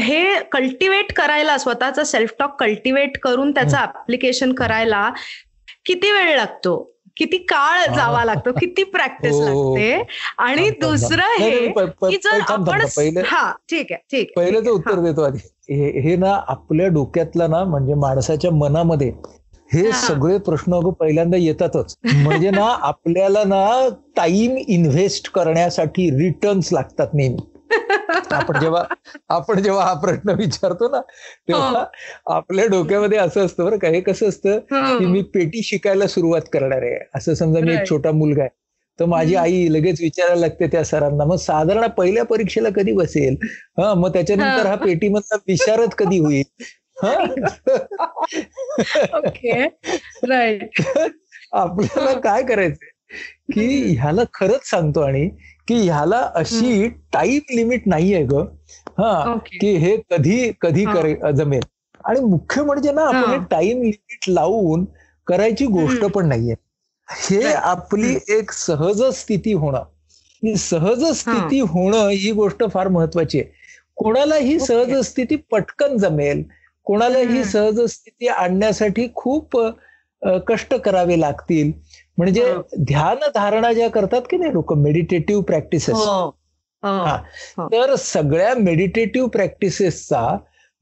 हे 0.00 0.40
कल्टिवेट 0.52 1.12
करायला 1.12 1.58
स्वतःचा 1.58 2.04
सेल्फ 2.04 2.32
टॉक 2.38 2.60
कल्टिवेट 2.60 3.18
करून 3.18 3.50
त्याचं 3.50 3.78
ऍप्लिकेशन 3.78 4.52
करायला 4.52 5.10
किती 5.86 6.10
वेळ 6.12 6.36
लागतो? 6.36 6.88
किती 7.16 7.36
काळ 7.36 7.94
जावा 7.94 8.24
लागतो? 8.24 8.52
किती 8.52 8.84
प्रॅक्टिस 8.84 9.32
हो. 9.32 9.76
लागते? 9.76 10.02
आणि 10.38 10.70
दुसरं 10.70 11.34
हे 11.40 11.68
की 11.68 12.16
जर 12.16 12.40
आपण 12.48 12.80
हा 13.26 13.52
ठीक 13.70 13.92
आहे 13.92 14.02
ठीक 14.12 14.32
पहिलं 14.36 14.60
तर 14.60 14.70
उत्तर 14.70 15.00
देतो 15.00 15.22
आधी. 15.22 15.38
हे 16.00 16.16
ना 16.16 16.34
आपल्या 16.48 16.86
डोक्यातला 16.86 17.46
ना 17.46 17.64
म्हणजे 17.64 17.94
माणसाच्या 17.94 18.50
मनामध्ये 18.50 19.12
हे 19.74 19.92
सगळे 19.92 20.38
प्रश्न 20.38 20.74
अगं 20.74 20.90
पहिल्यांदा 20.90 21.36
येतातच. 21.36 21.96
म्हणजे 22.04 22.50
ना 22.50 22.64
आपल्याला 22.82 23.44
ना 23.44 23.88
टाइम 24.16 24.56
इन्व्हेस्ट 24.68 25.30
करण्यासाठी 25.30 26.10
रिटर्न्स 26.10 26.72
लागतात 26.72 27.06
नेहमी. 27.14 27.36
आपण 28.32 28.60
जेव्हा 28.60 28.84
आपण 29.28 29.62
जेव्हा 29.62 29.84
हा 29.84 29.94
प्रश्न 29.94 30.30
विचारतो 30.30 30.88
ना 30.88 31.00
तेव्हा 31.48 31.68
हो. 31.68 31.84
आपल्या 32.32 32.66
डोक्यामध्ये 32.66 33.18
असं 33.18 33.46
असतं 33.46 33.64
बरं 33.64 33.78
का 33.78 33.88
हे 33.88 34.00
कसं 34.00 34.28
असतं 34.28 34.58
की 34.98 35.06
मी 35.06 35.22
पेटी 35.22 35.62
शिकायला 35.62 36.06
सुरुवात 36.06 36.42
करणार 36.52 36.82
आहे. 36.82 36.98
असं 37.14 37.34
समजा 37.34 37.60
मी 37.60 37.74
एक 37.74 37.88
छोटा 37.90 38.12
मुलगा 38.12 38.42
आहे. 38.42 38.50
तर 38.98 39.04
माझी 39.04 39.34
आई 39.34 39.66
लगेच 39.70 40.00
विचारायला 40.00 40.40
लागते 40.40 40.66
त्या 40.66 40.84
सरांना 40.84 41.24
मग 41.24 41.36
साधारण 41.36 41.86
पहिल्या 41.86 42.24
परीक्षेला 42.24 42.68
कधी 42.76 42.92
बसेल? 42.92 43.36
हा 43.78 43.94
मग 43.94 44.12
त्याच्यानंतर 44.12 44.66
हा 44.66 44.74
पेटीमधला 44.74 45.36
विशारद 45.48 45.88
कधी 45.88 46.18
होईल? 46.18 46.62
ओके. 49.14 49.64
राईट 50.28 50.80
आपल्याला 51.52 52.20
काय 52.20 52.42
करायचंय? 52.42 52.88
की 53.52 53.96
ह्याला 53.98 54.22
खरंच 54.34 54.70
सांगतो 54.70 55.00
आणि 55.00 55.28
की 55.68 55.74
ह्याला 55.74 56.30
अशी 56.34 56.88
टाईम 56.88 57.40
लिमिट 57.54 57.82
नाहीये 57.86 58.24
ग. 58.24 58.34
हा? 58.98 59.24
की 59.60 59.76
हे 59.76 59.96
कधी 60.10 60.52
कधी 60.60 60.84
करे 60.94 61.32
जमेल. 61.32 61.60
आणि 62.04 62.20
मुख्य 62.20 62.62
म्हणजे 62.62 62.92
ना 62.92 63.02
आपण 63.02 63.42
टाइम 63.50 63.82
लिमिट 63.82 64.18
लावून 64.28 64.84
करायची 65.26 65.66
गोष्ट 65.66 66.04
पण 66.04 66.26
नाहीये. 66.26 66.54
हे 67.08 67.52
आपली 67.52 68.18
एक 68.28 68.52
सहज 68.52 69.02
स्थिती 69.02 69.52
होणं. 69.52 69.82
ही 70.44 70.56
सहज 70.56 71.04
स्थिती 71.04 71.58
होणं 71.60 72.08
ही 72.08 72.32
गोष्ट 72.32 72.64
फार 72.72 72.88
महत्वाची 72.88 73.40
आहे. 73.40 73.52
कोणाला 73.96 74.34
ही 74.34 74.60
सहज 74.60 74.94
स्थिती 74.94 75.36
पटकन 75.36 75.96
जमेल. 75.96 76.42
कोणाला 76.86 77.18
ही 77.18 77.44
सहज 77.44 77.80
स्थिती 77.90 78.28
आणण्यासाठी 78.28 79.08
खूप 79.14 79.56
कष्ट 80.48 80.74
करावे 80.74 81.20
लागतील. 81.20 81.72
म्हणजे 82.18 82.54
ध्यान 82.78 83.18
धारणा 83.34 83.72
ज्या 83.72 83.88
करतात 83.90 84.22
की 84.30 84.36
नाही 84.36 84.52
लोक? 84.52 84.72
मेडिटेटिव्ह 84.72 85.42
प्रॅक्टिसेस 85.42 85.94
हो. 85.94 86.24
हो. 86.82 87.66
तर 87.72 87.94
सगळ्या 87.94 88.54
मेडिटेटिव्ह 88.54 89.28
प्रॅक्टिसेसचा 89.28 90.26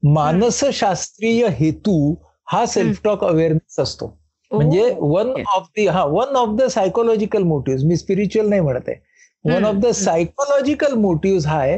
मानसशास्त्रीय 0.03 1.47
हेतू 1.49 2.13
हा 2.47 2.65
सेल्फ 2.65 3.01
टॉक 3.03 3.23
अवेअरनेस 3.23 3.79
असतो. 3.79 4.17
म्हणजे 4.51 4.89
वन 4.99 5.31
ऑफ 5.55 5.67
दी 5.77 5.85
हा 5.87 6.03
one 6.05 6.35
of 6.35 6.55
the 6.55 6.67
psychological 6.69 7.43
motive 7.43 7.87
me 7.87 7.95
spiritual 7.95 8.49
नाही 8.49 8.61
म्हणत 8.61 8.89
आहे. 8.89 8.97
One 9.45 9.65
of 9.65 9.75
the 9.75 9.91
psychological 9.95 10.93
motive 10.93 11.47
हा 11.49 11.59
आहे 11.59 11.77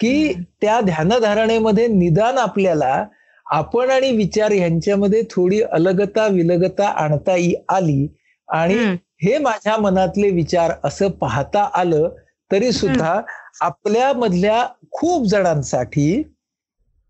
की 0.00 0.32
त्या 0.60 0.80
ध्यानधारणेमध्ये 0.80 1.86
निदान 1.86 2.38
आपल्याला 2.38 3.04
आपण 3.50 3.90
आणि 3.90 4.10
विचार 4.12 4.50
यांच्यामध्ये 4.50 5.22
थोडी 5.30 5.60
अलगता 5.62 6.26
विलगता 6.26 6.88
आणता 6.88 7.36
आली 7.68 8.06
आणि 8.48 8.74
हे 9.22 9.38
माझ्या 9.38 9.76
मनातले 9.76 10.30
विचार 10.30 10.72
असं 10.84 11.10
पाहता 11.10 11.62
आलं 11.74 12.08
तरी 12.50 12.70
सुद्धा 12.72 13.20
आपल्या 13.60 14.12
मधल्या 14.12 14.66
खूप 14.90 15.26
जणांसाठी 15.26 16.22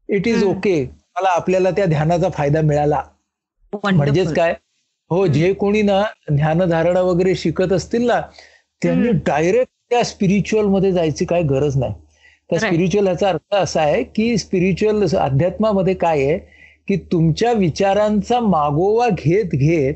इट 0.08 0.28
इज 0.28 0.44
ओके 0.44 0.82
मला 0.84 1.28
आपल्याला 1.28 1.70
त्या 1.70 1.84
ध्यानाचा 1.86 2.28
फायदा 2.28 2.60
मिळाला. 2.60 3.02
म्हणजेच 3.72 4.32
काय? 4.34 4.54
हो 5.10 5.26
जे 5.26 5.52
कोणी 5.52 5.82
ना 5.82 6.02
ध्यानधारणा 6.32 7.00
वगैरे 7.00 7.34
शिकत 7.34 7.72
असतील 7.72 8.06
ना 8.06 8.20
त्यांनी 8.82 9.10
डायरेक्ट 9.26 9.72
त्या 9.90 10.02
स्पिरिच्युअलमध्ये 10.04 10.92
जायची 10.92 11.24
काय 11.24 11.42
गरज 11.42 11.76
नाही. 11.76 11.94
तर 12.52 12.58
स्पिरिच्युअल 12.58 13.06
ह्याचा 13.06 13.28
अर्थ 13.28 13.54
असा 13.54 13.82
आहे 13.82 14.02
की 14.04 14.36
स्पिरिच्युअल 14.38 15.16
अध्यात्मामध्ये 15.16 15.94
काय 15.94 16.24
आहे? 16.24 16.38
की 16.88 16.96
तुमच्या 16.96 17.52
विचारांचा 17.52 18.40
मागोवा 18.40 19.08
घेत 19.08 19.44
घेत 19.44 19.94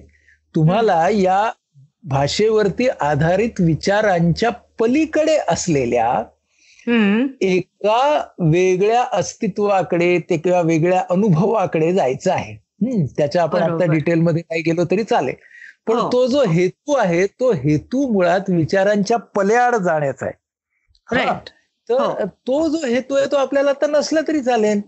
तुम्हाला 0.54 1.08
या 1.08 1.50
भाषेवरती 2.04 2.88
आधारित 2.88 3.60
विचारांच्या 3.60 4.50
पलीकडे 4.80 5.36
असलेल्या 5.48 6.22
एका 7.40 8.24
वेगळ्या 8.38 9.04
अस्तित्वाकडे 9.12 10.18
ते 10.18 10.36
किंवा 10.36 10.60
वेगळ्या 10.60 11.02
अनुभवाकडे 11.10 11.92
जायचं 11.92 12.32
आहे. 12.32 12.54
त्याच्या 13.16 13.42
आपण 13.42 13.62
आता 13.62 13.92
डिटेलमध्ये 13.92 14.42
काही 14.42 14.62
गेलो 14.62 14.84
तरी 14.84 15.04
चालेल. 15.04 15.34
पण 15.86 15.96
हो. 15.96 16.08
तो 16.12 16.26
जो 16.26 16.42
हेतू 16.42 16.94
आहे 16.94 17.26
तो 17.26 17.52
हेतू 17.52 18.12
मुळात 18.12 18.50
विचारांच्या 18.50 19.16
पल्याड 19.16 19.74
जाण्याचा 19.74 20.26
आहे. 20.26 21.28
तर 21.88 22.00
हो. 22.00 22.26
तो 22.26 22.68
जो 22.68 22.86
हेतू 22.86 23.14
आहे 23.14 23.26
तो 23.26 23.36
आपल्याला 23.36 23.70
आता 23.70 23.86
नसला 23.86 24.20
तरी 24.28 24.40
चालेल. 24.42 24.80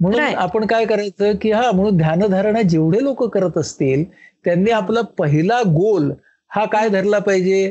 म्हणून 0.00 0.20
आपण 0.20 0.66
काय 0.66 0.84
करायचं 0.86 1.36
की 1.42 1.50
हा 1.52 1.70
म्हणून 1.72 1.96
ध्यानधारणा 1.96 2.62
जेवढे 2.62 3.02
लोक 3.04 3.22
करत 3.34 3.56
असतील 3.58 4.04
त्यांनी 4.44 4.70
आपला 4.70 5.00
पहिला 5.18 5.60
गोल 5.66 6.10
हा 6.50 6.64
काय 6.64 6.88
धरला 6.88 7.18
पाहिजे? 7.18 7.70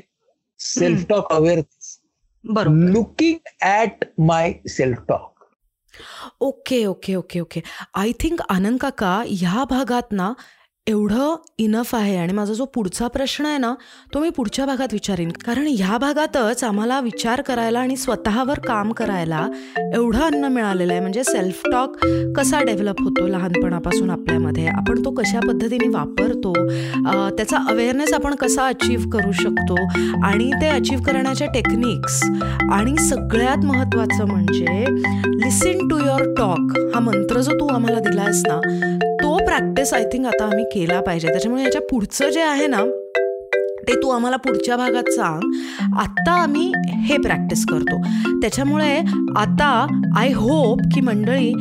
Self 0.59 1.05
talk 1.09 1.31
awareness 1.33 1.97
looking 2.91 3.37
at 3.65 4.05
my 4.17 4.53
self 4.69 4.99
talk 5.07 5.33
okay 6.41 6.85
okay 6.85 7.15
okay 7.15 7.39
okay. 7.39 7.61
I 7.93 8.11
think 8.19 8.41
Anand 8.49 8.79
काका 8.79 9.13
ह्या 9.27 9.63
भागात 9.69 10.11
ना 10.11 10.33
एवढं 10.87 11.35
इनफ 11.59 11.93
आहे 11.95 12.15
आणि 12.17 12.33
माझा 12.33 12.53
जो 12.53 12.65
पुढचा 12.73 13.07
प्रश्न 13.13 13.45
आहे 13.45 13.57
ना 13.57 13.73
तो 14.13 14.19
मी 14.19 14.29
पुढच्या 14.29 14.65
भागात 14.65 14.87
विचारीन. 14.93 15.29
कारण 15.45 15.67
ह्या 15.69 15.97
भागातच 15.97 16.63
आम्हाला 16.63 16.99
विचार 17.01 17.41
करायला 17.47 17.79
आणि 17.79 17.95
स्वतःवर 17.97 18.59
काम 18.67 18.91
करायला 18.97 19.39
एवढं 19.93 20.19
अन्न 20.23 20.51
मिळालेलं 20.53 20.93
आहे. 20.93 21.01
म्हणजे 21.01 21.23
सेल्फ 21.23 21.61
टॉक 21.71 21.95
कसा 22.37 22.61
डेव्हलप 22.63 23.01
होतो 23.03 23.25
लहानपणापासून 23.27 24.09
आपल्यामध्ये? 24.09 24.67
आपण 24.67 25.03
तो 25.05 25.11
कशा 25.17 25.39
पद्धतीने 25.47 25.87
वापरतो? 25.95 26.53
त्याचा 27.37 27.63
अवेअरनेस 27.69 28.13
आपण 28.13 28.35
कसा 28.41 28.67
अचीव 28.67 29.09
करू 29.13 29.31
शकतो? 29.41 29.75
आणि 30.25 30.51
ते 30.61 30.67
अचीव 30.69 31.01
करण्याच्या 31.05 31.47
टेक्निक्स 31.53 32.21
आणि 32.71 32.95
सगळ्यात 33.07 33.65
महत्त्वाचं 33.65 34.25
म्हणजे 34.31 34.85
लिसन 35.45 35.87
टू 35.87 35.97
युअर 35.99 36.33
टॉक 36.37 36.77
हा 36.93 36.99
मंत्र 36.99 37.41
जो 37.41 37.59
तू 37.59 37.67
आम्हाला 37.73 37.99
दिला 38.09 38.21
आहेस 38.21 38.43
ना 38.47 38.59
प्रॅक्टिस 39.55 39.93
आय 39.93 40.03
थिंक 40.03 40.25
आता 40.25 40.43
आम्ही 40.43 40.63
केला 40.63 41.01
पाहिजे. 41.01 41.27
त्याच्यामुळे 41.27 41.63
याच्या 41.63 41.81
पुढचं 41.81 42.29
जे 42.29 42.41
आहे 42.41 42.67
ना 42.67 42.83
ते 43.87 43.95
तू 44.03 44.09
आम्हाला 44.09 44.35
पुढच्या 44.35 44.77
भागात 44.77 45.11
सांग. 45.11 45.51
आत्ता 45.97 46.31
आम्ही 46.31 46.71
हे 46.89 47.17
प्रॅक्टिस 47.17 47.65
करतो. 47.65 48.01
त्याच्यामुळे 48.41 48.97
आता 49.35 49.87
आय 50.17 50.33
होप 50.33 50.79
की 50.95 51.01
मंडळी 51.01 51.53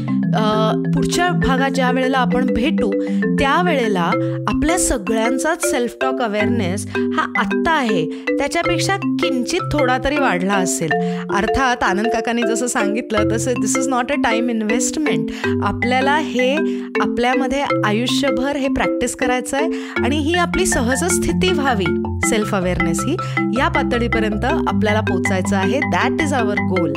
पुढच्या 0.95 1.29
भागात 1.43 1.71
ज्या 1.71 1.91
वेळेला 1.91 2.19
आपण 2.19 2.47
भेटू 2.47 2.91
त्यावेळेला 3.39 4.11
आपल्या 4.49 4.79
सगळ्यांचाच 4.79 5.65
सेल्फ 5.65 5.95
टॉक 6.01 6.21
अवेअरनेस 6.23 6.87
हा 6.97 7.27
आत्ता 7.39 7.71
आहे. 7.71 8.05
त्याच्यापेक्षा 8.29 8.97
किंचित 9.21 9.61
थोडा 9.73 9.97
तरी 10.05 10.19
वाढला 10.19 10.55
असेल. 10.55 10.93
अर्थात 11.37 11.83
आनंद 11.83 12.07
काकांनी 12.07 12.43
जसं 12.43 12.67
सांगितलं 12.67 13.31
तसं 13.33 13.61
this 13.61 13.77
is 13.77 13.89
not 13.89 14.13
a 14.13 14.15
time 14.15 14.51
investment 14.51 15.31
आपल्याला 15.65 16.17
हे 16.17 16.55
आपल्यामध्ये 17.01 17.63
आयुष्यभर 17.85 18.57
हे 18.57 18.69
प्रॅक्टिस 18.69 19.15
करायचं 19.17 19.57
आहे 19.57 20.03
आणि 20.05 20.17
ही 20.17 20.35
आपली 20.35 20.67
सहज 20.67 21.05
स्थिती 21.15 21.53
व्हावी. 21.53 21.87
सेल्फ 22.29 22.55
अवेअरनेस 22.55 23.05
ही 23.05 23.17
या 23.59 23.69
पातळीपर्यंत 23.69 24.45
आपल्याला 24.45 25.01
पोचायचं 25.01 25.57
आहे. 25.57 25.81
That 25.93 26.23
is 26.23 26.33
our 26.33 26.61
goal 26.69 26.93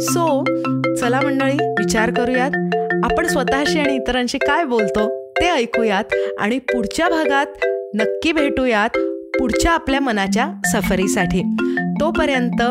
so 0.00 0.44
चला 0.94 1.20
मंडळी 1.20 1.56
विचार 1.78 2.10
करूयात. 2.10 2.50
आपण 3.04 3.26
स्वतःशी 3.26 3.78
आणि 3.78 3.94
इतरांशी 3.94 4.38
काय 4.38 4.64
बोलतो 4.64 5.30
ते 5.30 5.48
ऐकूयात 5.50 6.04
आणि 6.38 6.58
पुढच्या 6.58 7.08
भागात 7.08 7.46
नक्की 7.94 8.32
भेटूयात 8.32 8.98
पुढच्या 9.38 9.72
आपल्या 9.72 10.00
मनाच्या 10.00 10.48
सफरीसाठी. 10.64 11.42
तोपर्यंत 12.00 12.62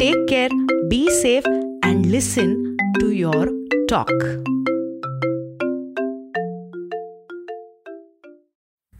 take 0.00 0.26
care 0.28 0.48
be 0.84 1.06
safe 1.10 1.48
and 1.84 2.06
listen 2.06 2.74
to 3.00 3.10
your 3.10 3.64
talk 3.90 4.14